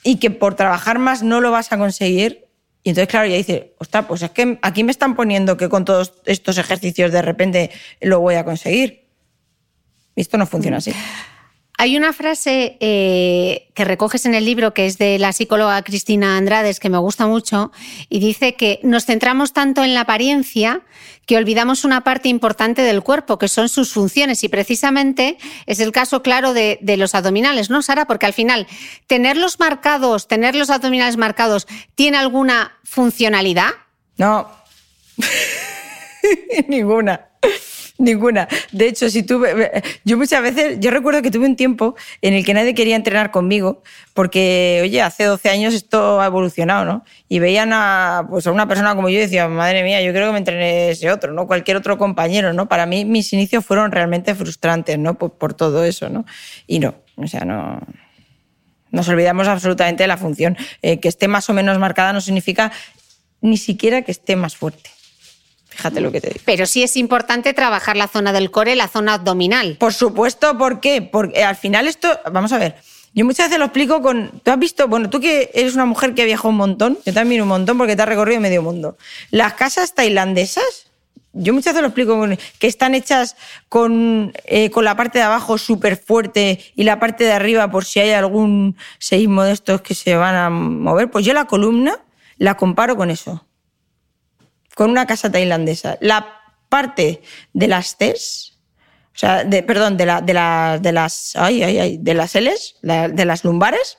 [0.02, 2.43] y que por trabajar más no lo vas a conseguir.
[2.86, 5.86] Y entonces, claro, ya dices, ostras, pues es que aquí me están poniendo que con
[5.86, 7.70] todos estos ejercicios de repente
[8.02, 9.08] lo voy a conseguir.
[10.14, 10.92] Esto no funciona así.
[11.76, 16.36] Hay una frase eh, que recoges en el libro que es de la psicóloga Cristina
[16.36, 17.72] Andrades que me gusta mucho
[18.08, 20.82] y dice que nos centramos tanto en la apariencia
[21.26, 25.90] que olvidamos una parte importante del cuerpo, que son sus funciones y precisamente es el
[25.90, 28.06] caso claro de, de los abdominales, ¿no, Sara?
[28.06, 28.68] Porque al final,
[29.06, 33.70] tenerlos marcados, tener los abdominales marcados, ¿tiene alguna funcionalidad?
[34.16, 34.48] No,
[36.68, 37.28] ninguna.
[37.96, 38.48] Ninguna.
[38.72, 39.82] De hecho, si tuve.
[40.04, 40.78] Yo muchas veces.
[40.80, 43.82] Yo recuerdo que tuve un tiempo en el que nadie quería entrenar conmigo,
[44.14, 47.04] porque, oye, hace 12 años esto ha evolucionado, ¿no?
[47.28, 50.26] Y veían a, pues, a una persona como yo y decían, madre mía, yo creo
[50.26, 51.46] que me entrené ese otro, ¿no?
[51.46, 52.68] Cualquier otro compañero, ¿no?
[52.68, 55.14] Para mí, mis inicios fueron realmente frustrantes, ¿no?
[55.14, 56.24] Por, todo eso, ¿no?
[56.66, 57.80] Y no, o sea, no.
[58.90, 60.56] Nos olvidamos absolutamente de la función.
[60.82, 62.72] Eh, que esté más o menos marcada no significa
[63.40, 64.93] ni siquiera que esté más fuerte.
[65.74, 66.40] Fíjate lo que te digo.
[66.44, 69.76] Pero sí es importante trabajar la zona del core, la zona abdominal.
[69.78, 71.02] Por supuesto, ¿por qué?
[71.02, 72.76] Porque al final esto, vamos a ver,
[73.12, 74.40] yo muchas veces lo explico con.
[74.42, 77.12] Tú has visto, bueno, tú que eres una mujer que ha viajado un montón, yo
[77.12, 78.96] también un montón porque te has recorrido medio mundo.
[79.30, 80.90] Las casas tailandesas,
[81.32, 83.36] yo muchas veces lo explico con, que están hechas
[83.68, 87.84] con, eh, con la parte de abajo súper fuerte y la parte de arriba por
[87.84, 91.10] si hay algún seísmo de estos que se van a mover.
[91.10, 92.00] Pues yo la columna
[92.36, 93.44] la comparo con eso
[94.74, 95.98] con una casa tailandesa.
[96.00, 97.22] La parte
[97.52, 98.58] de las Cs,
[99.14, 102.34] o sea, de, perdón, de, la, de, la, de las, ay, ay, ay, de las
[102.34, 103.98] Ls, de las lumbares,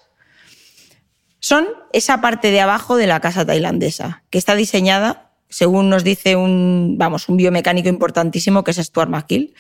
[1.40, 6.36] son esa parte de abajo de la casa tailandesa, que está diseñada, según nos dice
[6.36, 9.56] un, vamos, un biomecánico importantísimo, que es Stuart McGill,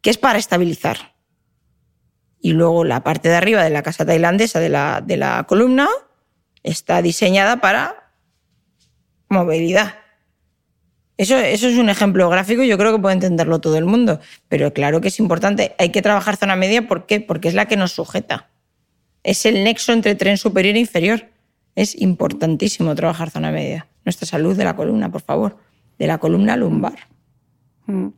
[0.00, 1.16] que es para estabilizar.
[2.40, 5.88] Y luego la parte de arriba de la casa tailandesa de la, de la columna
[6.62, 8.12] está diseñada para
[9.28, 9.96] movilidad.
[11.18, 14.20] Eso, es un ejemplo gráfico y yo creo que puede entenderlo todo el mundo.
[14.48, 15.74] Pero claro que es importante.
[15.78, 16.86] Hay que trabajar zona media.
[16.86, 17.20] ¿Por qué?
[17.20, 18.48] Porque es la que nos sujeta.
[19.24, 21.26] Es el nexo entre tren superior e inferior.
[21.74, 23.88] Es importantísimo trabajar zona media.
[24.04, 25.58] Nuestra salud de la columna, por favor.
[25.98, 27.08] De la columna lumbar.
[27.86, 28.08] Mm.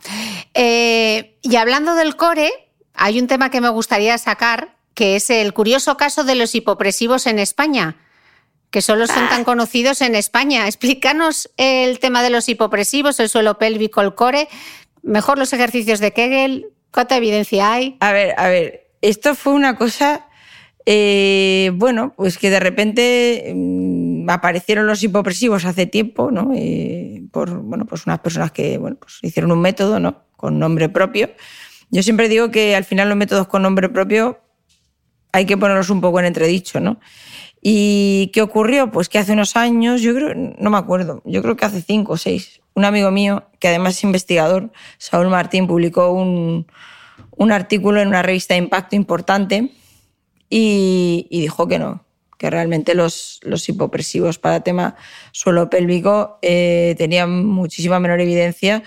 [0.53, 2.51] Eh, y hablando del core,
[2.93, 7.27] hay un tema que me gustaría sacar, que es el curioso caso de los hipopresivos
[7.27, 7.97] en España
[8.71, 10.67] que solo son tan conocidos en España.
[10.67, 14.49] Explícanos el tema de los hipopresivos, el suelo pélvico, el core,
[15.03, 17.97] mejor los ejercicios de Kegel, ¿cuánta evidencia hay?
[18.01, 20.29] A ver, a ver, esto fue una cosa,
[20.87, 26.53] eh, bueno, pues que de repente mm, aparecieron los hipopresivos hace tiempo, ¿no?
[26.55, 30.25] Eh, por, bueno, pues unas personas que, bueno, pues hicieron un método, ¿no?
[30.37, 31.31] Con nombre propio.
[31.91, 34.41] Yo siempre digo que al final los métodos con nombre propio
[35.33, 37.01] hay que ponerlos un poco en entredicho, ¿no?
[37.63, 38.91] ¿Y qué ocurrió?
[38.91, 42.15] Pues que hace unos años, yo creo, no me acuerdo, yo creo que hace cinco
[42.15, 46.67] o seis, un amigo mío, que además es investigador, Saúl Martín, publicó un,
[47.37, 49.71] un artículo en una revista de impacto importante
[50.49, 52.05] y, dijo que no,
[52.39, 54.97] que realmente los, los hipopresivos para tema
[55.33, 58.83] suelo pélvico eh, tenían muchísima menor evidencia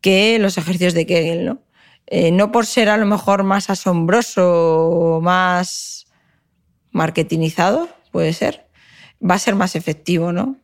[0.00, 1.62] que los ejercicios de Kegel, ¿no?
[2.06, 6.06] Eh, no por ser a lo mejor más asombroso o más
[6.90, 8.68] marketingizado, puede ser,
[9.20, 10.56] va a ser más efectivo, ¿no?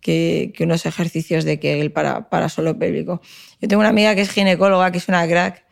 [0.00, 3.20] Que, unos ejercicios de Kegel para, para suelo pélvico.
[3.60, 5.64] Yo tengo una amiga que es ginecóloga, que es una crack,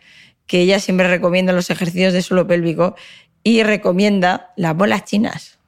[0.47, 2.97] que ella siempre recomienda los ejercicios de suelo pélvico
[3.45, 5.59] y recomienda las bolas chinas.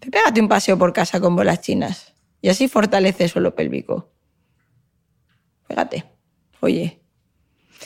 [0.00, 4.12] Pégate un paseo por casa con bolas chinas y así fortalece el suelo pélvico.
[5.66, 6.04] Pégate.
[6.60, 7.00] Oye,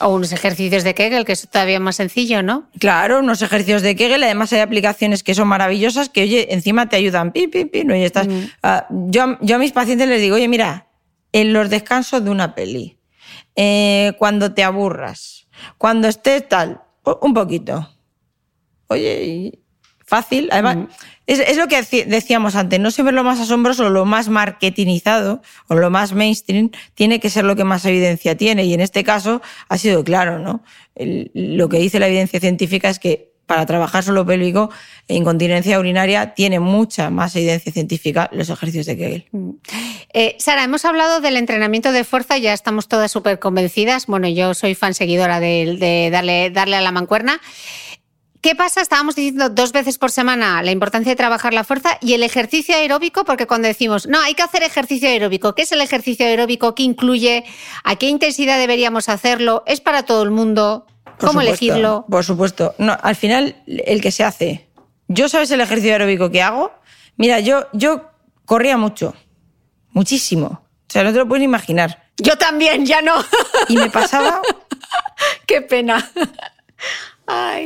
[0.01, 2.69] o unos ejercicios de Kegel, que es todavía más sencillo, ¿no?
[2.79, 4.23] Claro, unos ejercicios de Kegel.
[4.23, 7.33] Además, hay aplicaciones que son maravillosas que, oye, encima te ayudan.
[7.33, 7.97] Pi, pi, pi, ¿no?
[7.97, 8.41] y estás, mm.
[8.63, 10.87] ah, yo, yo a mis pacientes les digo, oye, mira,
[11.33, 12.99] en los descansos de una peli,
[13.57, 16.83] eh, cuando te aburras, cuando estés tal,
[17.21, 17.89] un poquito.
[18.89, 19.59] Oye,
[20.05, 20.49] fácil.
[20.51, 20.89] Además, mm.
[21.31, 25.89] Es, lo que decíamos antes, no siempre lo más asombroso, lo más marketingizado o lo
[25.89, 28.65] más mainstream tiene que ser lo que más evidencia tiene.
[28.65, 30.63] Y en este caso ha sido claro, ¿no?
[30.97, 34.71] lo que dice la evidencia científica es que para trabajar solo pélvico
[35.09, 39.27] e incontinencia urinaria tiene mucha más evidencia científica los ejercicios de Kegel.
[39.33, 39.51] Mm.
[40.13, 44.07] Eh, Sara, hemos hablado del entrenamiento de fuerza, ya estamos todas súper convencidas.
[44.07, 47.41] Bueno, yo soy fan seguidora de, de darle, darle a la mancuerna.
[48.41, 48.81] ¿Qué pasa?
[48.81, 52.75] Estábamos diciendo dos veces por semana la importancia de trabajar la fuerza y el ejercicio
[52.75, 56.75] aeróbico, porque cuando decimos, no, hay que hacer ejercicio aeróbico, ¿qué es el ejercicio aeróbico?
[56.75, 57.45] ¿Qué incluye?
[57.85, 59.63] ¿A qué intensidad deberíamos hacerlo?
[59.67, 60.87] ¿Es para todo el mundo?
[61.05, 62.07] Por ¿Cómo supuesto, elegirlo?
[62.11, 62.75] Por supuesto.
[62.79, 64.71] No, al final, el que se hace.
[65.09, 66.73] Yo, ¿sabes el ejercicio aeróbico que hago?
[67.17, 68.11] Mira, yo, yo
[68.47, 69.15] corría mucho.
[69.91, 70.47] Muchísimo.
[70.47, 72.05] O sea, no te lo puedes imaginar.
[72.17, 73.15] Yo también, ya no.
[73.69, 74.41] Y me pasaba,
[75.47, 76.11] Qué pena.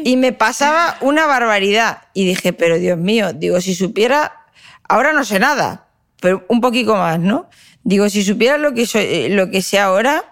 [0.04, 2.02] Y me pasaba una barbaridad.
[2.12, 4.46] Y dije, pero Dios mío, digo, si supiera,
[4.88, 5.88] ahora no sé nada,
[6.20, 7.48] pero un poquito más, ¿no?
[7.82, 10.24] Digo, si supiera lo que, eh, lo que sé ahora,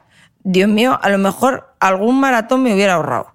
[0.43, 3.35] Dios mío, a lo mejor algún maratón me hubiera ahorrado.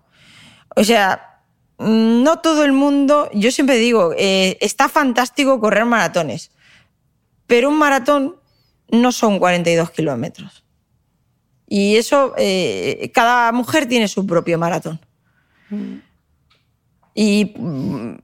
[0.75, 1.41] O sea,
[1.77, 6.51] mm, no todo el mundo, yo siempre digo, eh, está fantástico correr maratones,
[7.45, 8.35] pero un maratón
[8.89, 10.63] no son 42 kilómetros.
[11.67, 14.99] Y eso, eh, cada mujer tiene su propio maratón.
[17.13, 18.15] Y mm,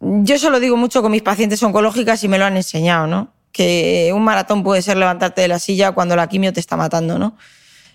[0.00, 3.32] yo eso lo digo mucho con mis pacientes oncológicas y me lo han enseñado, ¿no?
[3.52, 7.18] Que un maratón puede ser levantarte de la silla cuando la quimio te está matando,
[7.18, 7.36] ¿no?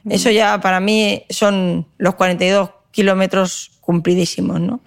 [0.10, 4.82] Eso ya para mí son los 42 kilómetros cumplidísimos, ¿no?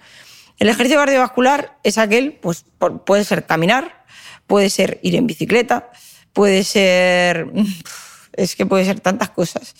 [0.59, 2.65] El ejercicio cardiovascular es aquel, pues
[3.05, 4.05] puede ser caminar,
[4.47, 5.91] puede ser ir en bicicleta,
[6.33, 7.47] puede ser,
[8.33, 9.75] es que puede ser tantas cosas.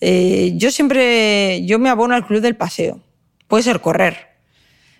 [0.00, 3.00] Eh, yo siempre, yo me abono al club del paseo.
[3.52, 4.28] Puede ser correr,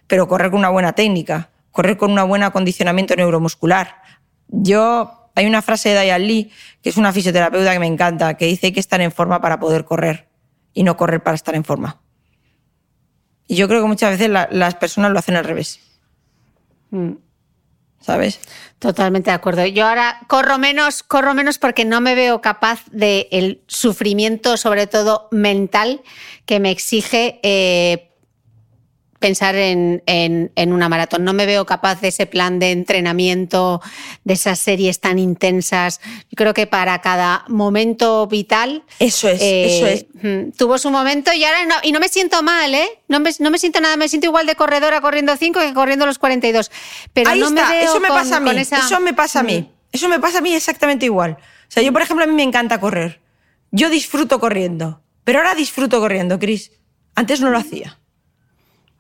[0.07, 4.03] pero correr con una buena técnica, correr con un buen acondicionamiento neuromuscular.
[4.49, 8.45] Yo, hay una frase de Diane Lee, que es una fisioterapeuta que me encanta, que
[8.45, 10.29] dice hay que estar en forma para poder correr
[10.75, 12.03] y no correr para estar en forma.
[13.49, 15.81] Y yo creo que muchas veces la- las personas lo hacen al revés.
[18.03, 18.39] ¿Sabes?
[18.79, 19.65] Totalmente de acuerdo.
[19.65, 24.87] Yo ahora corro menos, corro menos porque no me veo capaz del el sufrimiento, sobre
[24.87, 26.03] todo mental,
[26.45, 28.11] que me exige eh,
[29.23, 31.25] pensar en, en- en una maratón.
[31.25, 33.81] No me veo capaz de ese plan de entrenamiento,
[34.25, 36.01] de esas series tan intensas.
[36.29, 38.83] Yo creo que para cada momento vital.
[38.99, 40.55] Eso es, eh, eso es.
[40.59, 42.87] Tuvo su momento y ahora no, y no me siento mal, ¿eh?
[43.09, 46.05] No me, no me siento nada, me siento igual de corredora corriendo 5 que corriendo
[46.05, 46.71] los 42.
[47.15, 48.51] Pero Ahí no está, me veo eso me con- pasa a mí.
[48.59, 49.71] esa- Eso me pasa a mí.
[49.93, 51.33] Eso me pasa a mí exactamente igual.
[51.41, 53.21] O sea, yo, por ejemplo, a mí me encanta correr.
[53.71, 55.01] Yo disfruto corriendo.
[55.25, 56.73] Pero ahora disfruto corriendo, Cris.
[57.15, 57.99] Antes no lo hacía.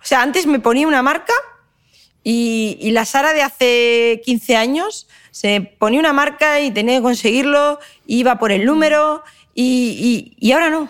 [0.02, 1.32] O sea, antes me ponía una marca
[2.24, 7.02] y, y la Sara de hace 15 años se ponía una marca y tenía que
[7.02, 9.22] conseguirlo, iba por el número
[9.54, 10.88] y, y- y ahora no.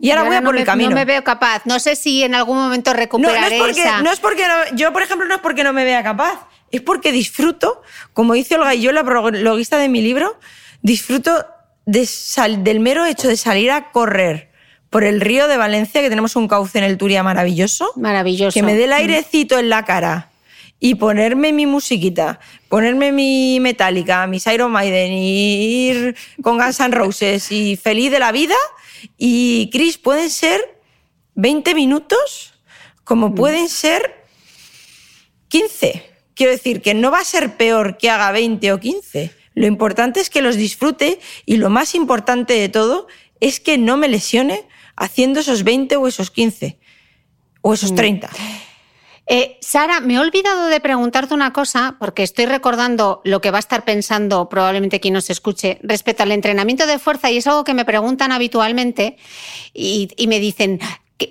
[0.00, 0.90] Y ahora Yo voy a no por me, el camino.
[0.90, 1.62] No me veo capaz.
[1.66, 4.02] No sé si en algún momento No, no recuperaré es porque, esa.
[4.02, 6.80] no es porque no- yo, por ejemplo, no es porque no me vea capaz, es
[6.80, 7.82] porque disfruto,
[8.12, 10.38] como dice Olga y yo, la prologuista de mi libro,
[10.82, 11.46] disfruto
[11.86, 14.50] de sal- del mero hecho de salir a correr
[14.94, 18.54] por el río de Valencia, que tenemos un cauce en el Turia maravilloso, Maravilloso.
[18.54, 20.30] que me dé el airecito en la cara
[20.78, 22.38] y ponerme mi musiquita,
[22.68, 28.20] ponerme mi Metallica, mis Iron Maiden y ir con Guns N' Roses y feliz de
[28.20, 28.54] la vida.
[29.18, 30.60] Y Chris, pueden ser
[31.34, 32.54] 20 minutos
[33.02, 34.24] como pueden ser
[35.48, 36.08] 15.
[36.36, 39.32] Quiero decir que no va a ser peor que haga 20 o 15.
[39.54, 43.08] Lo importante es que los disfrute y lo más importante de todo
[43.40, 44.64] es que no me lesione
[44.96, 46.78] haciendo esos 20 o esos 15
[47.62, 48.30] o esos 30.
[49.26, 53.56] Eh, Sara, me he olvidado de preguntarte una cosa, porque estoy recordando lo que va
[53.56, 57.64] a estar pensando probablemente quien nos escuche respecto al entrenamiento de fuerza, y es algo
[57.64, 59.16] que me preguntan habitualmente
[59.72, 60.78] y, y me dicen.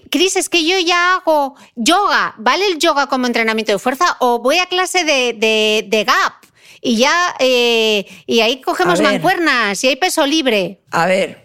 [0.09, 2.35] Cris, es que yo ya hago yoga.
[2.37, 4.15] ¿Vale el yoga como entrenamiento de fuerza?
[4.21, 6.33] ¿O voy a clase de, de- de gap?
[6.81, 10.81] Y ya, eh, y ahí cogemos mancuernas y hay peso libre.
[10.89, 11.42] A ver,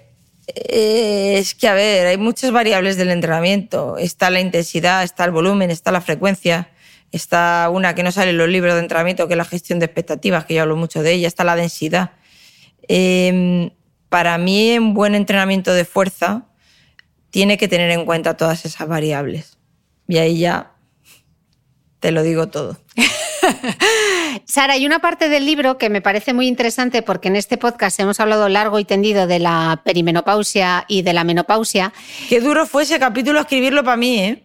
[0.55, 3.99] es que a ver, hay muchas variables del entrenamiento.
[3.99, 6.71] Está la intensidad, está el volumen, está la frecuencia,
[7.13, 9.87] está una que no sale en los libros de entrenamiento, que es la gestión de
[9.87, 12.13] expectativas, que yo hablo mucho de ella, está la densidad.
[12.89, 13.71] Eh,
[14.09, 16.47] para mí, un buen entrenamiento de fuerza
[17.31, 19.59] tiene que tener en cuenta todas esas variables.
[20.07, 20.73] Y ahí ya
[22.01, 22.79] te lo digo todo.
[24.47, 27.99] Sara, hay una parte del libro que me parece muy interesante porque en este podcast
[28.01, 31.93] hemos hablado largo y tendido de la perimenopausia y de la menopausia.
[32.29, 34.45] Qué duro fue ese capítulo escribirlo para mí, ¿eh?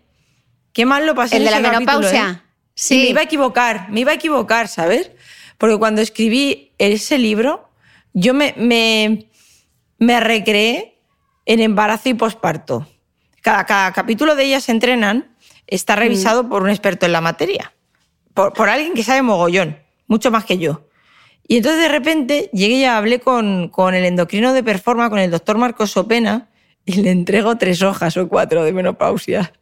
[0.73, 2.43] Qué mal lo pasé ¿El de la capítulo, menopausia?
[2.43, 2.49] ¿eh?
[2.75, 2.95] Sí.
[2.95, 5.11] Y me iba a equivocar, me iba a equivocar, ¿sabes?
[5.57, 7.69] Porque cuando escribí ese libro,
[8.13, 9.29] yo me, me,
[9.99, 10.99] me recreé
[11.45, 12.87] en embarazo y posparto.
[13.41, 15.35] Cada, cada capítulo de ellas se entrenan
[15.67, 17.73] está revisado por un experto en la materia,
[18.33, 19.77] por, por alguien que sabe mogollón,
[20.13, 20.87] mucho más que yo.
[21.47, 25.31] Y entonces de repente llegué y hablé con, con el endocrino de Performa, con el
[25.31, 26.51] doctor Marcos Sopena,
[26.85, 29.53] y le entrego tres hojas o cuatro de menopausia.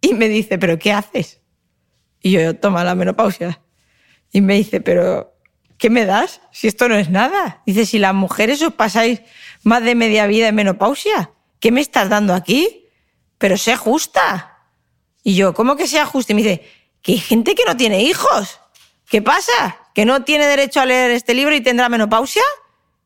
[0.00, 1.42] Y me dice, ¿pero qué haces?
[2.22, 3.60] Y yo, toma la menopausia.
[4.32, 5.36] Y me dice, ¿pero
[5.76, 6.40] qué me das?
[6.50, 7.62] Si esto no es nada.
[7.66, 9.20] Dice, si las mujeres os pasáis
[9.64, 11.30] más de media vida en menopausia,
[11.60, 12.86] ¿qué me estás dando aquí?
[13.36, 14.70] Pero sé justa.
[15.22, 16.32] Y yo, ¿cómo que sea justa?
[16.32, 16.62] Y me dice,
[17.02, 18.61] que hay gente que no tiene hijos.
[19.12, 19.76] ¿Qué pasa?
[19.92, 22.40] ¿Que no tiene derecho a leer este libro y tendrá menopausia?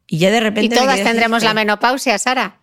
[0.07, 0.72] Y ya de repente.
[0.72, 2.61] Y todas tendremos la menopausia, Sara.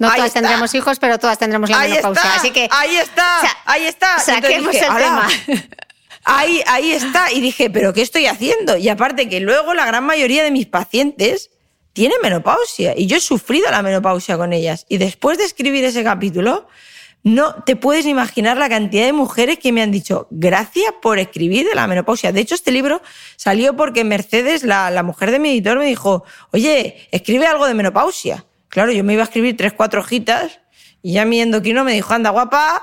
[0.00, 0.40] No todas está.
[0.40, 2.22] tendremos hijos, pero todas tendremos la ahí menopausia.
[2.22, 2.68] Está, Así que.
[2.68, 4.18] ahí está, ahí está.
[4.18, 5.28] Saquemos dije, el tema.
[6.24, 7.30] Ahí, ahí está.
[7.32, 8.76] Y dije, ¿pero qué estoy haciendo?
[8.76, 11.50] Y aparte que luego la gran mayoría de mis pacientes
[11.92, 12.94] tienen menopausia.
[12.96, 14.84] Y yo he sufrido la menopausia con ellas.
[14.88, 16.66] Y después de escribir ese capítulo,
[17.22, 21.68] no te puedes imaginar la cantidad de mujeres que me han dicho, gracias por escribir
[21.68, 22.32] de la menopausia.
[22.32, 23.02] De hecho, este libro
[23.36, 28.46] salió porque Mercedes, la, mujer de mi editor, me dijo, oye, escribe algo de menopausia.
[28.68, 30.60] Claro, yo me iba a escribir tres, cuatro hojitas
[31.02, 32.82] y ya mi endocrino me dijo, anda guapa,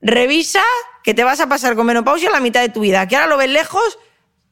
[0.00, 0.62] revisa
[1.02, 3.36] que te vas a pasar con menopausia la mitad de tu vida, que ahora lo
[3.36, 3.98] ves lejos,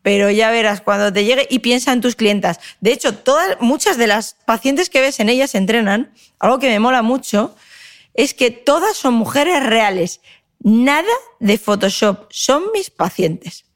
[0.03, 2.59] pero ya verás cuando te llegue y piensa en tus clientas.
[2.81, 6.79] De hecho, todas, muchas de las pacientes que ves en ellas entrenan, algo que me
[6.79, 7.55] mola mucho,
[8.15, 10.21] es que todas son mujeres reales.
[10.61, 13.67] Nada de Photoshop, son mis pacientes.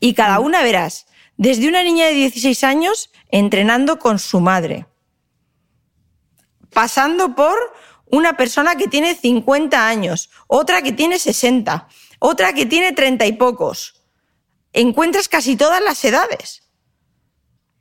[0.00, 1.06] Y cada una verás,
[1.36, 4.86] desde una niña de 16 años entrenando con su madre,
[6.72, 7.56] pasando por
[8.06, 11.88] una persona que tiene 50 años, otra que tiene 60,
[12.20, 14.02] otra que tiene 30 y pocos.
[14.72, 16.67] Encuentras casi todas las edades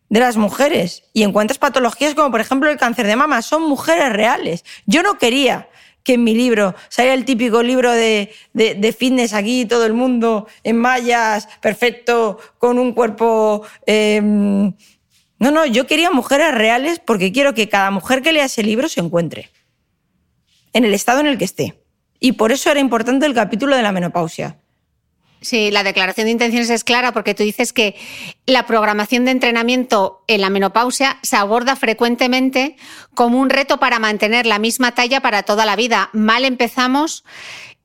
[0.10, 3.42] de las mujeres y encuentras patologías como por ejemplo el cáncer de mama.
[3.42, 4.64] Son mujeres reales.
[4.86, 5.68] Yo no quería
[6.04, 9.92] que en mi libro saliera el típico libro de, de- de fitness aquí, todo el
[9.94, 13.64] mundo en mallas, perfecto, con un cuerpo...
[13.86, 14.22] eh,
[15.40, 18.88] no, no, yo quería mujeres reales porque quiero que cada mujer que lea ese libro
[18.90, 19.52] se encuentre
[20.74, 21.84] en el estado en el que esté.
[22.20, 24.58] Y por eso era importante el capítulo de la menopausia.
[25.40, 27.96] Sí, la declaración de intenciones es clara porque tú dices que
[28.48, 32.76] la programación de entrenamiento en la menopausia se aborda frecuentemente
[33.14, 36.10] como un reto para mantener la misma talla para toda la vida.
[36.14, 37.24] Mal empezamos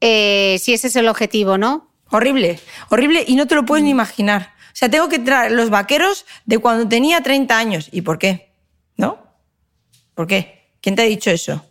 [0.01, 1.91] eh, si ese es el objetivo, ¿no?
[2.11, 4.55] Horrible, horrible y no te lo puedes ni imaginar.
[4.69, 7.89] O sea, tengo que traer los vaqueros de cuando tenía 30 años.
[7.93, 8.51] ¿Y por qué?
[8.97, 9.19] ¿No?
[10.15, 10.71] ¿Por qué?
[10.81, 11.65] ¿Quién te ha dicho eso?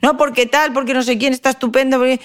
[0.00, 1.98] No, porque tal, porque no sé quién está estupendo.
[1.98, 2.20] porque-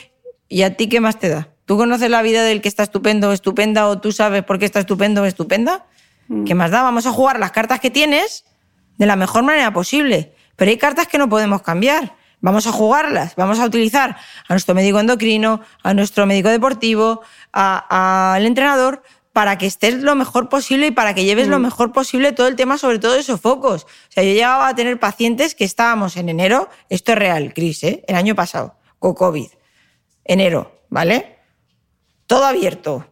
[0.47, 1.49] ¿Y a ti qué más te da?
[1.65, 4.65] ¿Tú conoces la vida del que está estupendo o estupenda o tú sabes por qué
[4.65, 5.85] está estupendo o estupenda?
[6.45, 6.81] ¿Qué más da?
[6.81, 8.45] Vamos a jugar las cartas que tienes
[8.97, 10.33] de la mejor manera posible.
[10.55, 12.15] Pero hay cartas que no podemos cambiar.
[12.41, 18.45] Vamos a jugarlas, vamos a utilizar a nuestro médico endocrino, a nuestro médico deportivo, al
[18.45, 19.01] entrenador,
[19.33, 22.55] para que estés lo mejor posible y para que lleves lo mejor posible todo el
[22.55, 23.83] tema, sobre todo de sofocos.
[23.83, 27.83] O sea, yo llegaba a tener pacientes que estábamos en enero, esto es real, Cris,
[27.83, 28.03] ¿eh?
[28.07, 29.49] el año pasado, con COVID.
[30.23, 31.34] Enero, ¿vale?
[32.27, 33.05] Todo abierto.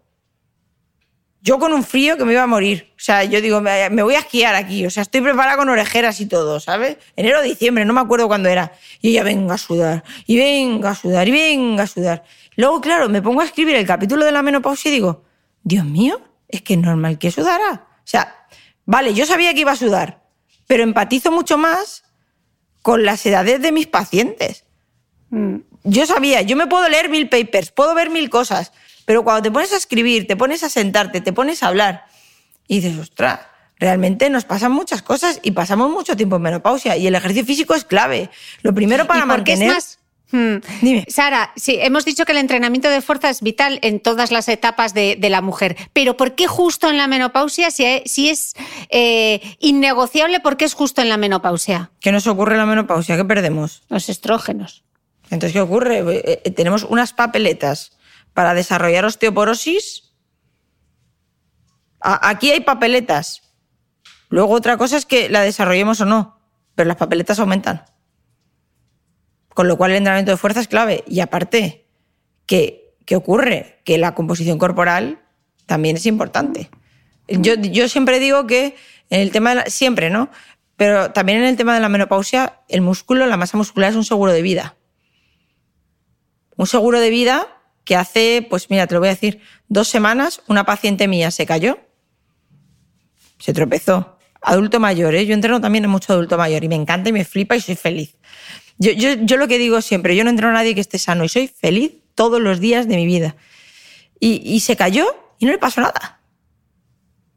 [1.42, 2.94] Yo con un frío que me iba a morir.
[2.96, 4.86] O sea, yo digo, me, voy a esquiar aquí.
[4.86, 6.98] O sea, estoy preparada con orejeras y todo, ¿sabes?
[7.18, 8.72] Enero o diciembre, no me acuerdo cuándo era.
[9.02, 12.24] Y ella venga a sudar, y venga a sudar, y venga a sudar.
[12.56, 15.26] Luego, claro, me pongo a escribir el capítulo de la menopausia y digo,
[15.64, 17.88] Dios mío, es que es normal que sudara.
[17.98, 18.48] O sea,
[18.86, 20.24] vale, yo sabía que iba a sudar,
[20.66, 22.04] pero empatizo mucho más
[22.82, 24.66] con las edades de mis pacientes.
[25.84, 28.72] Yo sabía, yo me puedo leer mil papers, puedo ver mil cosas,
[29.06, 32.06] pero cuando te pones a escribir, te pones a sentarte, te pones a hablar
[32.68, 33.40] y dices, ostras,
[33.80, 37.74] realmente nos pasan muchas cosas y pasamos mucho tiempo en menopausia y el ejercicio físico
[37.76, 38.30] es clave.
[38.62, 39.74] Lo primero para ¿Y qué es mantener...
[39.74, 40.00] más?
[40.32, 40.56] Hmm.
[40.82, 41.06] Dime.
[41.10, 44.96] Sara, sí, hemos dicho que el entrenamiento de fuerza es vital en todas las etapas
[44.96, 47.70] de, de la mujer, pero ¿por qué justo en la menopausia?
[47.70, 48.54] Si, es- si es
[48.90, 51.92] eh, innegociable, ¿por qué es justo en la menopausia?
[52.00, 53.16] ¿Qué nos ocurre en la menopausia?
[53.16, 53.84] ¿Qué perdemos?
[53.90, 54.84] Los estrógenos.
[55.30, 56.00] Entonces, ¿qué ocurre?
[56.00, 57.93] Eh, eh, tenemos unas papeletas
[58.34, 60.14] para desarrollar osteoporosis.
[62.00, 63.42] Aquí hay papeletas.
[64.30, 66.40] Luego otra cosa es que la desarrollemos o no,
[66.76, 67.86] pero las papeletas aumentan.
[69.50, 71.04] Con lo cual el entrenamiento de fuerza es clave.
[71.08, 71.88] Y aparte,
[72.46, 73.82] ¿qué, qué ocurre?
[73.86, 75.22] Que la composición corporal
[75.66, 76.70] también es importante.
[77.28, 78.76] Yo, yo siempre digo que
[79.10, 80.30] en el tema de la, siempre, ¿no?
[80.76, 84.04] Pero también en el tema de la menopausia, el músculo, la masa muscular es un
[84.04, 84.76] seguro de vida.
[86.58, 87.53] Un seguro de vida
[87.84, 91.46] que hace, pues mira, te lo voy a decir, dos semanas una paciente mía se
[91.46, 91.80] cayó,
[93.40, 94.18] se tropezó.
[94.42, 95.26] Adulto mayor, ¿eh?
[95.26, 97.76] yo entreno también en mucho adulto mayor y me encanta y me flipa y soy
[97.76, 98.18] feliz.
[98.78, 101.24] Yo, yo, yo lo que digo siempre, yo no entreno a nadie que esté sano
[101.24, 103.36] y soy feliz todos los días de mi vida.
[104.20, 105.06] Y, y se cayó
[105.40, 106.20] y no le pasó nada.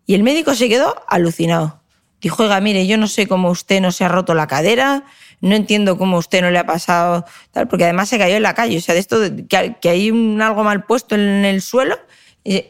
[0.07, 1.83] Y el médico se quedó alucinado.
[2.21, 5.05] Dijo, oiga, mire, yo no sé cómo usted no se ha roto la cadera,
[5.41, 8.43] no entiendo cómo a usted no le ha pasado tal, porque además se cayó en
[8.43, 9.19] la calle, o sea, de esto
[9.49, 11.97] que hay un, algo mal puesto en el suelo,
[12.45, 12.65] y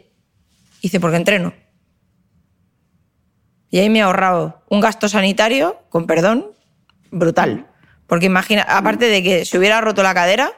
[0.83, 1.53] dice, porque entreno.
[3.71, 6.47] Y ahí me he ahorrado un gasto sanitario, con perdón,
[7.11, 7.67] brutal.
[8.07, 10.53] Porque imagina, aparte de que se hubiera roto la cadera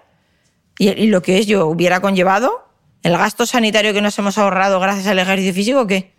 [0.79, 2.69] y, y lo que es yo hubiera conllevado,
[3.03, 6.13] el gasto sanitario que nos hemos ahorrado gracias al ejercicio físico, ¿qué?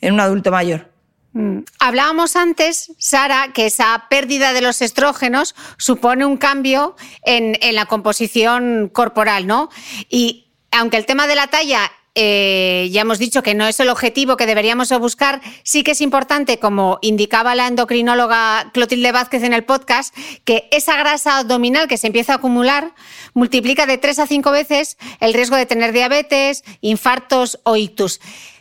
[0.00, 0.90] En un adulto mayor.
[1.32, 1.60] Mm.
[1.78, 8.90] Hablábamos antes, Sara, que esa pérdida de los estrógenos supone un cambio en, la composición
[8.92, 9.70] corporal, ¿no?
[10.08, 13.88] Y aunque el tema de la talla eh, ya hemos dicho que no es el
[13.88, 19.54] objetivo que deberíamos buscar, sí que es importante, como indicaba la endocrinóloga Clotilde Vázquez en
[19.54, 20.12] el podcast,
[20.44, 22.92] que esa grasa abdominal que se empieza a acumular
[23.34, 28.20] multiplica de tres a cinco veces el riesgo de tener diabetes, infartos o ictus.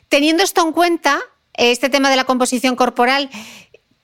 [0.10, 1.20] Teniendo esto en cuenta,
[1.54, 3.30] este tema de la composición corporal,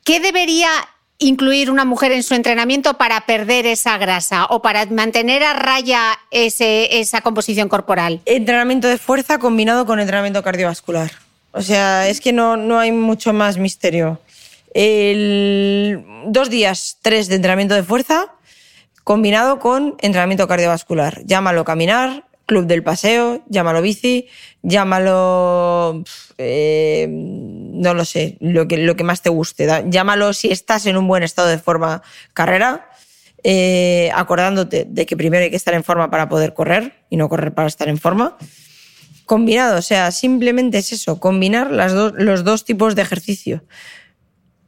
[0.03, 0.69] ¿qué debería
[1.17, 6.19] incluir una mujer en su entrenamiento para perder esa grasa o para mantener a raya
[6.31, 8.21] esa composición corporal?
[8.25, 11.11] Entrenamiento de fuerza combinado con entrenamiento cardiovascular.
[11.51, 14.19] O sea, es que no, no hay mucho más misterio.
[14.73, 18.33] Dos días, tres de entrenamiento de fuerza
[19.05, 21.23] combinado con entrenamiento cardiovascular.
[21.25, 24.27] Llámalo caminar, club del paseo, llámalo bici,
[24.61, 26.03] llámalo,
[26.37, 29.67] eh, no lo sé, lo que, lo que más te guste.
[29.87, 32.01] Llámalo si estás en un buen estado de forma
[32.33, 32.89] carrera,
[33.43, 37.29] eh, acordándote de que primero hay que estar en forma para poder correr y no
[37.29, 38.37] correr para estar en forma.
[39.25, 43.63] Combinado, o sea, simplemente es eso, combinar los dos tipos de ejercicio.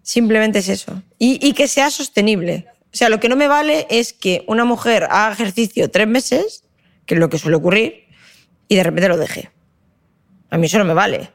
[0.02, 1.04] Simplemente es eso.
[1.20, 2.66] Y, y que sea sostenible.
[2.94, 6.64] O sea, lo que no me vale es que una mujer haga ejercicio tres meses
[7.08, 8.06] que es lo que suele ocurrir,
[8.68, 9.50] y de repente lo deje.
[10.52, 11.32] A mí eso no me vale.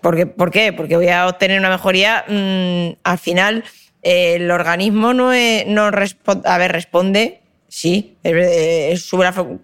[0.00, 0.72] Porque, ¿Por qué?
[0.72, 2.24] Porque voy a obtener una mejoría.
[2.28, 3.64] Mm, al final,
[4.02, 5.32] eh, el organismo no,
[5.66, 6.48] no responde.
[6.48, 7.40] A ver, responde.
[7.68, 8.16] Sí,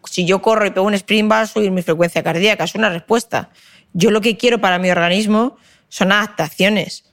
[0.05, 2.89] si yo corro y pego un sprint va a subir mi frecuencia cardíaca, es una
[2.89, 3.51] respuesta.
[3.95, 5.57] Yo lo que quiero para mi organismo
[5.89, 7.05] son adaptaciones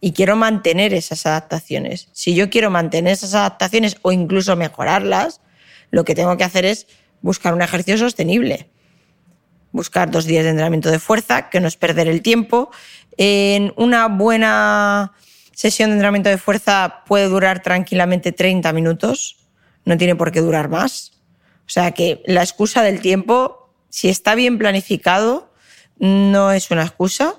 [0.00, 2.10] y quiero mantener esas adaptaciones.
[2.12, 5.40] Si yo quiero mantener esas adaptaciones o incluso mejorarlas,
[5.90, 6.86] lo que tengo que hacer es
[7.26, 8.70] buscar un ejercicio sostenible.
[9.72, 12.70] Buscar dos días de entrenamiento de fuerza, que no es perder el tiempo.
[13.18, 15.12] En una buena
[15.52, 19.36] sesión de entrenamiento de fuerza puede durar tranquilamente 30 minutos,
[19.84, 21.12] no tiene por qué durar más.
[21.66, 25.52] O sea que la excusa del tiempo, si está bien planificado,
[25.98, 27.34] no es una excusa.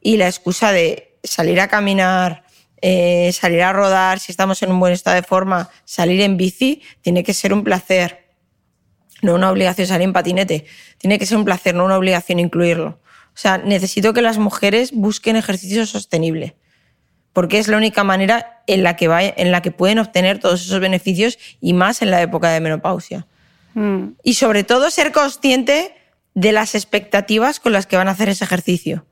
[0.00, 2.44] Y la excusa de salir a caminar,
[2.80, 6.82] eh, salir a rodar, si estamos en un buen estado de forma, salir en bici,
[7.02, 8.27] tiene que ser un placer
[9.22, 10.66] no una obligación salir en patinete.
[10.98, 13.00] Tiene que ser un placer, no una obligación incluirlo.
[13.38, 16.56] O sea, necesito que las mujeres busquen ejercicio sostenible,
[17.32, 20.60] porque es la única manera en la que, va, en la que pueden obtener todos
[20.62, 23.26] esos beneficios y más en la época de menopausia.
[23.74, 24.08] Mm.
[24.24, 25.94] Y sobre todo ser consciente
[26.34, 29.06] de las expectativas con las que van a hacer ese ejercicio.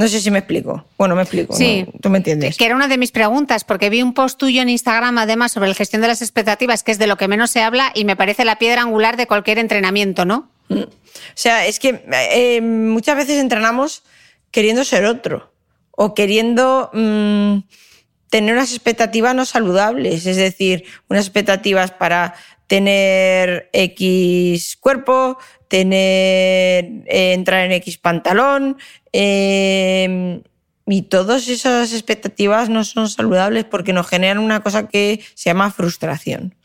[0.00, 0.86] No sé si me explico.
[0.96, 1.54] Bueno, me explico.
[1.54, 1.86] Sí.
[2.00, 2.56] Tú me entiendes.
[2.56, 5.68] Que era una de mis preguntas, porque vi un post tuyo en Instagram, además, sobre
[5.68, 8.16] la gestión de las expectativas, que es de lo que menos se habla y me
[8.16, 10.48] parece la piedra angular de cualquier entrenamiento, ¿no?
[10.70, 10.84] Mm.
[10.84, 10.88] O
[11.34, 14.02] sea, es que eh, muchas veces entrenamos
[14.50, 15.52] queriendo ser otro
[15.90, 17.58] o queriendo mm,
[18.30, 22.36] tener unas expectativas no saludables, es decir, unas expectativas para
[22.70, 28.78] tener X cuerpo, tener eh, entrar en X pantalón,
[29.12, 30.42] Em,
[30.86, 35.70] y todas esas expectativas no son saludables porque nos generan una cosa que se llama
[35.70, 36.56] frustración.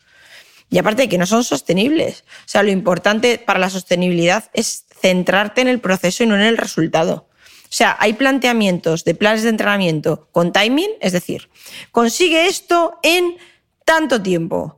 [0.68, 2.24] Y aparte de que no son sostenibles.
[2.40, 6.42] O sea, lo importante para la sostenibilidad es centrarte en el proceso y no en
[6.42, 7.28] el resultado.
[7.64, 11.48] O sea, hay planteamientos de planes de entrenamiento con timing, es decir,
[11.92, 13.36] consigue esto en
[13.84, 14.75] tanto tiempo.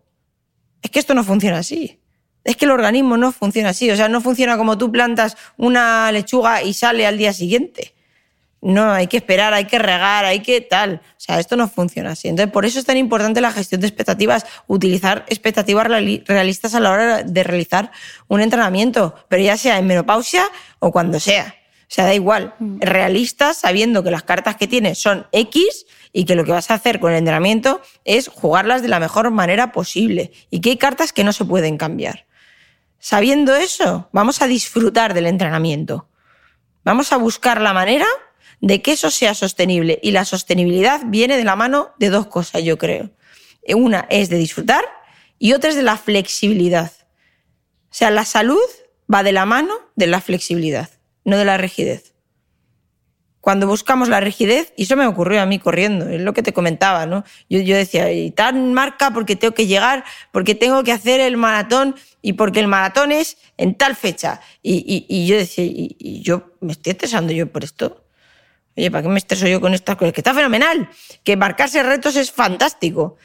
[0.83, 1.99] Es que esto no funciona así
[2.49, 3.91] es que el organismo no funciona así.
[3.91, 7.95] O sea, no funciona como tú plantas una lechuga y sale al día siguiente.
[8.63, 11.03] No, hay que esperar, hay que regar, hay que tal.
[11.05, 12.27] O sea, esto no funciona así.
[12.27, 16.91] Entonces, por eso es tan importante la gestión de expectativas, utilizar expectativas realistas a la
[16.91, 17.93] hora de realizar
[18.29, 20.49] un entrenamiento, pero ya sea en menopausia
[20.79, 21.55] o cuando sea.
[21.83, 22.55] O sea, da igual.
[22.59, 22.81] Mm.
[22.81, 25.85] Realistas sabiendo que las cartas que tienes son X
[26.19, 29.31] y que lo que vas a hacer con el entrenamiento es jugarlas de la mejor
[29.31, 32.27] manera posible y que hay cartas que no se pueden cambiar.
[32.99, 36.09] Sabiendo eso, vamos a disfrutar del entrenamiento.
[36.83, 38.07] Vamos a buscar la manera
[38.61, 40.01] de que eso sea sostenible.
[40.03, 43.13] Y la sostenibilidad viene de la mano de dos cosas, yo creo.
[43.77, 44.85] Una es de disfrutar
[45.39, 46.91] y otra es de la flexibilidad.
[47.93, 48.59] O sea, la salud
[49.09, 50.91] va de la mano de la flexibilidad,
[51.25, 52.15] no de la rigidez.
[53.49, 56.53] Cuando buscamos la rigidez, y eso me ocurrió a mí corriendo, es lo que te
[56.53, 57.25] comentaba, ¿no?
[57.49, 61.95] Yo, decía, y tan marca porque tengo que llegar, porque tengo que hacer el maratón
[62.21, 64.43] y porque el maratón es en tal fecha.
[64.63, 68.05] Y, yo decía, y, yo me estoy estresando yo por esto.
[68.77, 70.13] Oye, ¿para qué me estreso yo con estas cosas?
[70.13, 70.91] Que está fenomenal,
[71.25, 73.17] que marcarse retos es fantástico.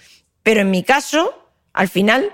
[0.42, 2.32] Pero en mi caso, al final,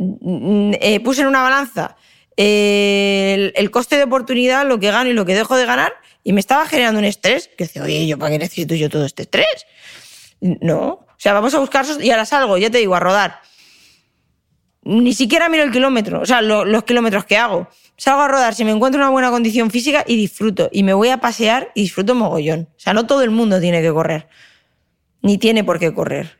[0.00, 1.96] eh, puse en una balanza
[2.38, 5.92] el, coste de oportunidad, lo que gano y lo que dejo de ganar,
[6.22, 7.50] y me estaba generando un estrés.
[7.58, 9.66] Que decía, oye, ¿yo para qué necesito yo todo este estrés?
[10.40, 10.86] No.
[10.86, 13.40] O sea, vamos a buscar y ahora salgo, ya te digo, a rodar.
[14.84, 17.68] Ni siquiera miro el kilómetro, o sea, los kilómetros que hago.
[17.96, 20.68] Salgo a rodar si me encuentro una buena condición física y disfruto.
[20.70, 22.68] Y me voy a pasear y disfruto mogollón.
[22.76, 24.28] O sea, no todo el mundo tiene que correr.
[25.20, 26.37] Ni tiene por qué correr.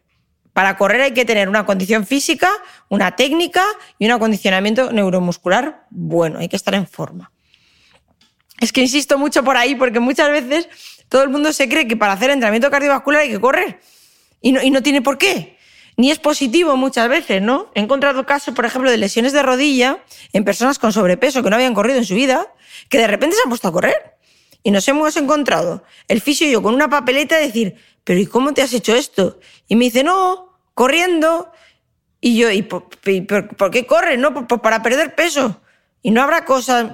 [0.58, 2.50] Para correr hay que tener una condición física,
[2.88, 3.64] una técnica
[3.96, 6.40] y un acondicionamiento neuromuscular bueno.
[6.40, 7.30] Hay que estar en forma.
[8.58, 10.68] Es que insisto mucho por ahí porque muchas veces
[11.08, 13.78] todo el mundo se cree que para hacer entrenamiento cardiovascular hay que correr.
[14.40, 15.56] Y no, y no tiene por qué.
[15.96, 17.70] Ni es positivo muchas veces, ¿no?
[17.76, 20.02] He encontrado casos, por ejemplo, de lesiones de rodilla
[20.32, 22.52] en personas con sobrepeso que no habían corrido en su vida,
[22.88, 24.16] que de repente se han puesto a correr.
[24.64, 28.26] Y nos hemos encontrado el fisio y yo con una papeleta de decir, pero ¿y
[28.26, 29.38] cómo te has hecho esto?
[29.68, 30.47] Y me dice, no,
[30.78, 31.50] corriendo.
[32.20, 32.88] Y yo, ¿y por,
[33.72, 34.16] qué corre?
[34.16, 35.60] No, pues para perder peso.
[36.02, 36.92] Y no habrá cosas,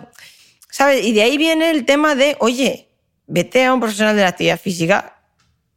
[0.71, 1.05] ¿sabes?
[1.05, 2.89] Y de ahí viene el tema de, oye,
[3.27, 5.19] vete a un profesional de la actividad física,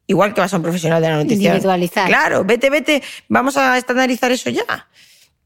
[0.06, 1.52] igual que vas a un profesional de la nutrición.
[1.52, 2.08] Individualizar.
[2.08, 4.88] Claro, vete, vete, vamos a estandarizar eso ya.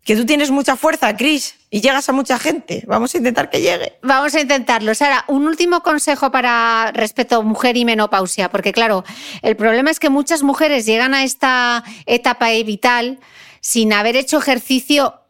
[0.05, 2.83] Que tú tienes mucha fuerza, Cris, y llegas a mucha gente.
[2.87, 3.99] Vamos a intentar que llegue.
[4.03, 4.95] Vamos a intentarlo.
[4.95, 9.05] Sara, un último consejo para respecto a mujer y menopausia, porque claro,
[9.43, 13.21] el problema es que muchas mujeres llegan a esta etapa vital
[13.61, 15.21] sin haber hecho ejercicio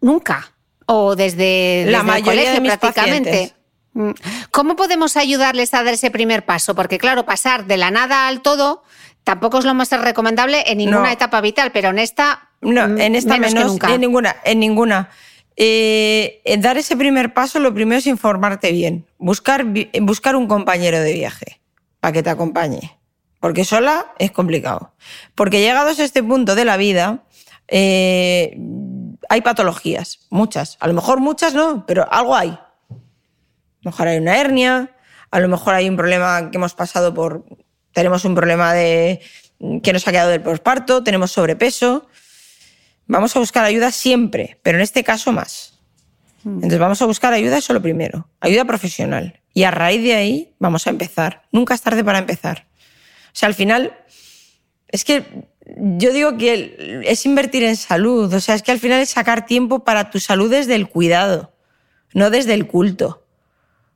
[0.00, 0.54] nunca
[0.86, 3.54] o desde, la mayoría el colegio de prácticamente.
[3.94, 4.10] Mm.
[4.50, 6.74] ¿Cómo podemos ayudarles a dar ese primer paso?
[6.74, 8.82] Porque claro, pasar de la nada al todo
[9.24, 13.14] tampoco es lo más recomendable en ninguna etapa vital, pero en esta no, mm, en
[13.14, 13.92] esta menos, nunca.
[13.92, 15.10] En ninguna, en ninguna.
[15.56, 19.06] Eh, dar ese primer paso, lo primero es informarte bien.
[19.18, 19.64] Buscar,
[20.02, 21.60] buscar un compañero de viaje
[22.00, 22.98] para que te acompañe.
[23.40, 24.94] Porque sola es complicado.
[25.34, 27.24] Porque llegados a este punto de la vida,
[27.68, 28.56] eh,
[29.28, 30.76] hay patologías, muchas.
[30.80, 32.48] A lo mejor muchas no, pero algo hay.
[32.48, 32.58] A
[33.82, 34.96] lo mejor hay una hernia,
[35.30, 37.44] a lo mejor hay un problema que hemos pasado por.
[37.94, 39.22] Tenemos un problema de
[39.82, 42.06] que nos ha quedado del posparto, tenemos sobrepeso.
[43.06, 45.78] Vamos a buscar ayuda siempre, pero en este caso más.
[46.42, 46.56] Hmm.
[46.56, 49.40] Entonces vamos a buscar ayuda, eso lo primero, ayuda profesional.
[49.54, 51.44] Y a raíz de ahí vamos a empezar.
[51.52, 52.66] Nunca es tarde para empezar.
[53.28, 53.96] O sea, al final,
[54.88, 55.24] es que
[55.76, 58.32] yo digo que es invertir en salud.
[58.32, 61.54] O sea, es que al final es sacar tiempo para tu salud desde el cuidado,
[62.12, 63.23] no desde el culto.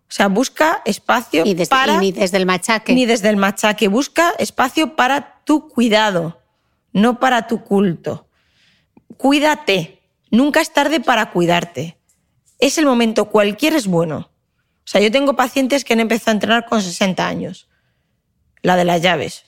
[0.09, 1.99] O sea, busca espacio y desde, para...
[1.99, 2.95] ni desde el machaque.
[2.95, 3.89] Ni desde el machaque.
[3.89, 6.41] Busca espacio para tu cuidado,
[6.93, 8.29] no para tu culto
[9.19, 10.01] cuídate.
[10.31, 11.99] Nunca es tarde para cuidarte.
[12.59, 14.31] Es el momento, cualquier es bueno.
[14.79, 17.69] O sea, yo tengo pacientes que han empezado a entrenar con 60 años.
[18.63, 19.45] La de las llaves.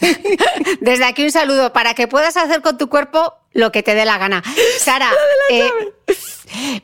[0.80, 4.04] Desde aquí un saludo para que puedas hacer con tu cuerpo lo que te dé
[4.04, 4.42] la gana.
[4.78, 5.10] Sara,
[5.50, 5.70] eh,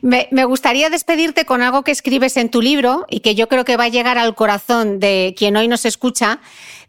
[0.01, 3.77] me, gustaría despedirte con algo que escribes en tu libro y que yo creo que
[3.77, 6.39] va a llegar al corazón de quien hoy nos escucha.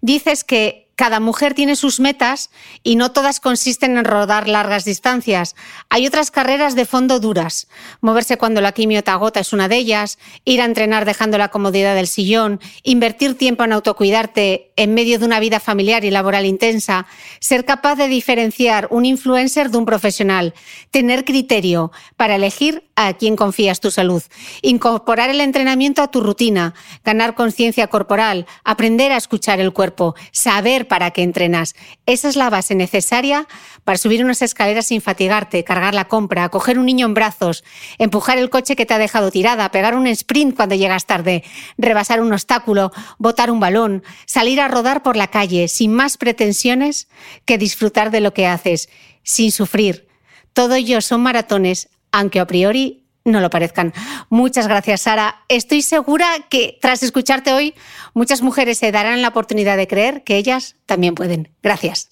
[0.07, 2.51] Dices que cada mujer tiene sus metas
[2.85, 5.57] y no todas consisten en rodar largas distancias.
[5.89, 7.67] Hay otras carreras de fondo duras.
[8.03, 11.49] Moverse cuando la quimio te agota es una de ellas, ir a entrenar dejando la
[11.49, 16.47] comodidad del sillón, invertir tiempo en autocuidarte en medio de una vida familiar y laboral
[16.47, 17.09] intensa,
[17.41, 20.55] ser capaz de diferenciar un influencer de un profesional,
[20.93, 24.23] tener criterio para elegir a quién confías tu salud,
[24.63, 26.75] incorporar el entrenamiento a tu rutina,
[27.05, 31.77] ganar conciencia corporal, aprender a escuchar el cuerpo, saber para qué entrenas.
[32.07, 33.47] Esa es la base necesaria
[33.85, 37.65] para subir unas escaleras sin fatigarte, cargar la compra, coger un niño en brazos,
[37.99, 41.45] empujar el coche que te ha dejado tirada, pegar un sprint cuando llegas tarde,
[41.77, 47.09] rebasar un obstáculo, botar un balón, salir a rodar por la calle sin más pretensiones
[47.45, 48.89] que disfrutar de lo que haces,
[49.23, 50.09] sin sufrir.
[50.55, 53.93] Todo ello son maratones aunque a priori no lo parezcan.
[54.31, 55.43] Muchas gracias, Sara.
[55.49, 57.75] Estoy segura que tras escucharte hoy,
[58.15, 61.51] muchas mujeres se darán la oportunidad de creer que ellas también pueden.
[61.63, 62.11] Gracias.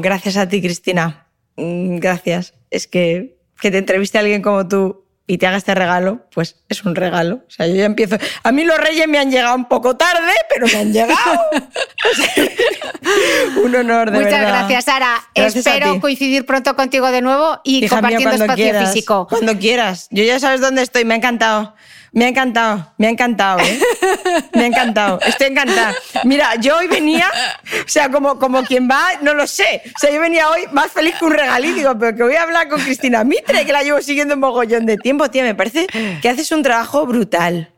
[0.00, 1.28] gracias a ti, Cristina.
[1.56, 2.54] Mm, gracias.
[2.70, 6.56] Es que que te entreviste a alguien como tú y te haga este regalo, pues
[6.68, 7.36] es un regalo.
[7.36, 8.18] O sea, yo ya empiezo.
[8.42, 11.40] A mí los reyes me han llegado un poco tarde, pero me han llegado.
[13.64, 14.58] un honor, de Muchas verdad.
[14.58, 15.22] gracias, Sara.
[15.34, 19.26] Espero coincidir pronto contigo de nuevo y compartiendo espacio físico.
[19.28, 20.08] Cuando quieras.
[20.10, 21.74] Yo ya sabes dónde estoy, me ha encantado.
[22.14, 23.78] Me ha encantado, me ha encantado, ¿eh?
[24.54, 25.92] Me ha encantado, estoy encantada.
[26.22, 27.28] Mira, yo hoy venía,
[27.84, 29.82] o sea, como, como quien va, no lo sé.
[29.84, 32.42] O sea, yo venía hoy más feliz que un regalín, digo, pero que voy a
[32.42, 35.42] hablar con Cristina Mitre, que la llevo siguiendo un mogollón de tiempo, tía.
[35.42, 35.88] Me parece
[36.22, 37.72] que haces un trabajo brutal.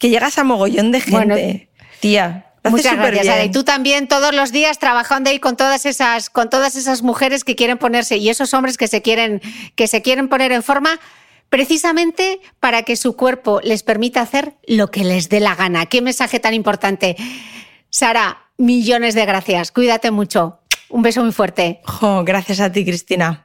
[0.00, 1.70] Que llegas a mogollón de gente.
[2.00, 6.50] tía, Muchas gracias, Y tú también todos los días trabajando ahí con todas esas, con
[6.50, 9.40] todas esas mujeres que quieren ponerse y esos hombres que se quieren,
[9.76, 11.00] que se quieren poner en forma
[11.50, 15.86] precisamente para que su cuerpo les permita hacer lo que les dé la gana.
[15.86, 17.16] Qué mensaje tan importante.
[17.90, 19.72] Sara, millones de gracias.
[19.72, 20.60] Cuídate mucho.
[20.88, 21.80] Un beso muy fuerte.
[22.24, 23.44] gracias a ti, Cristina.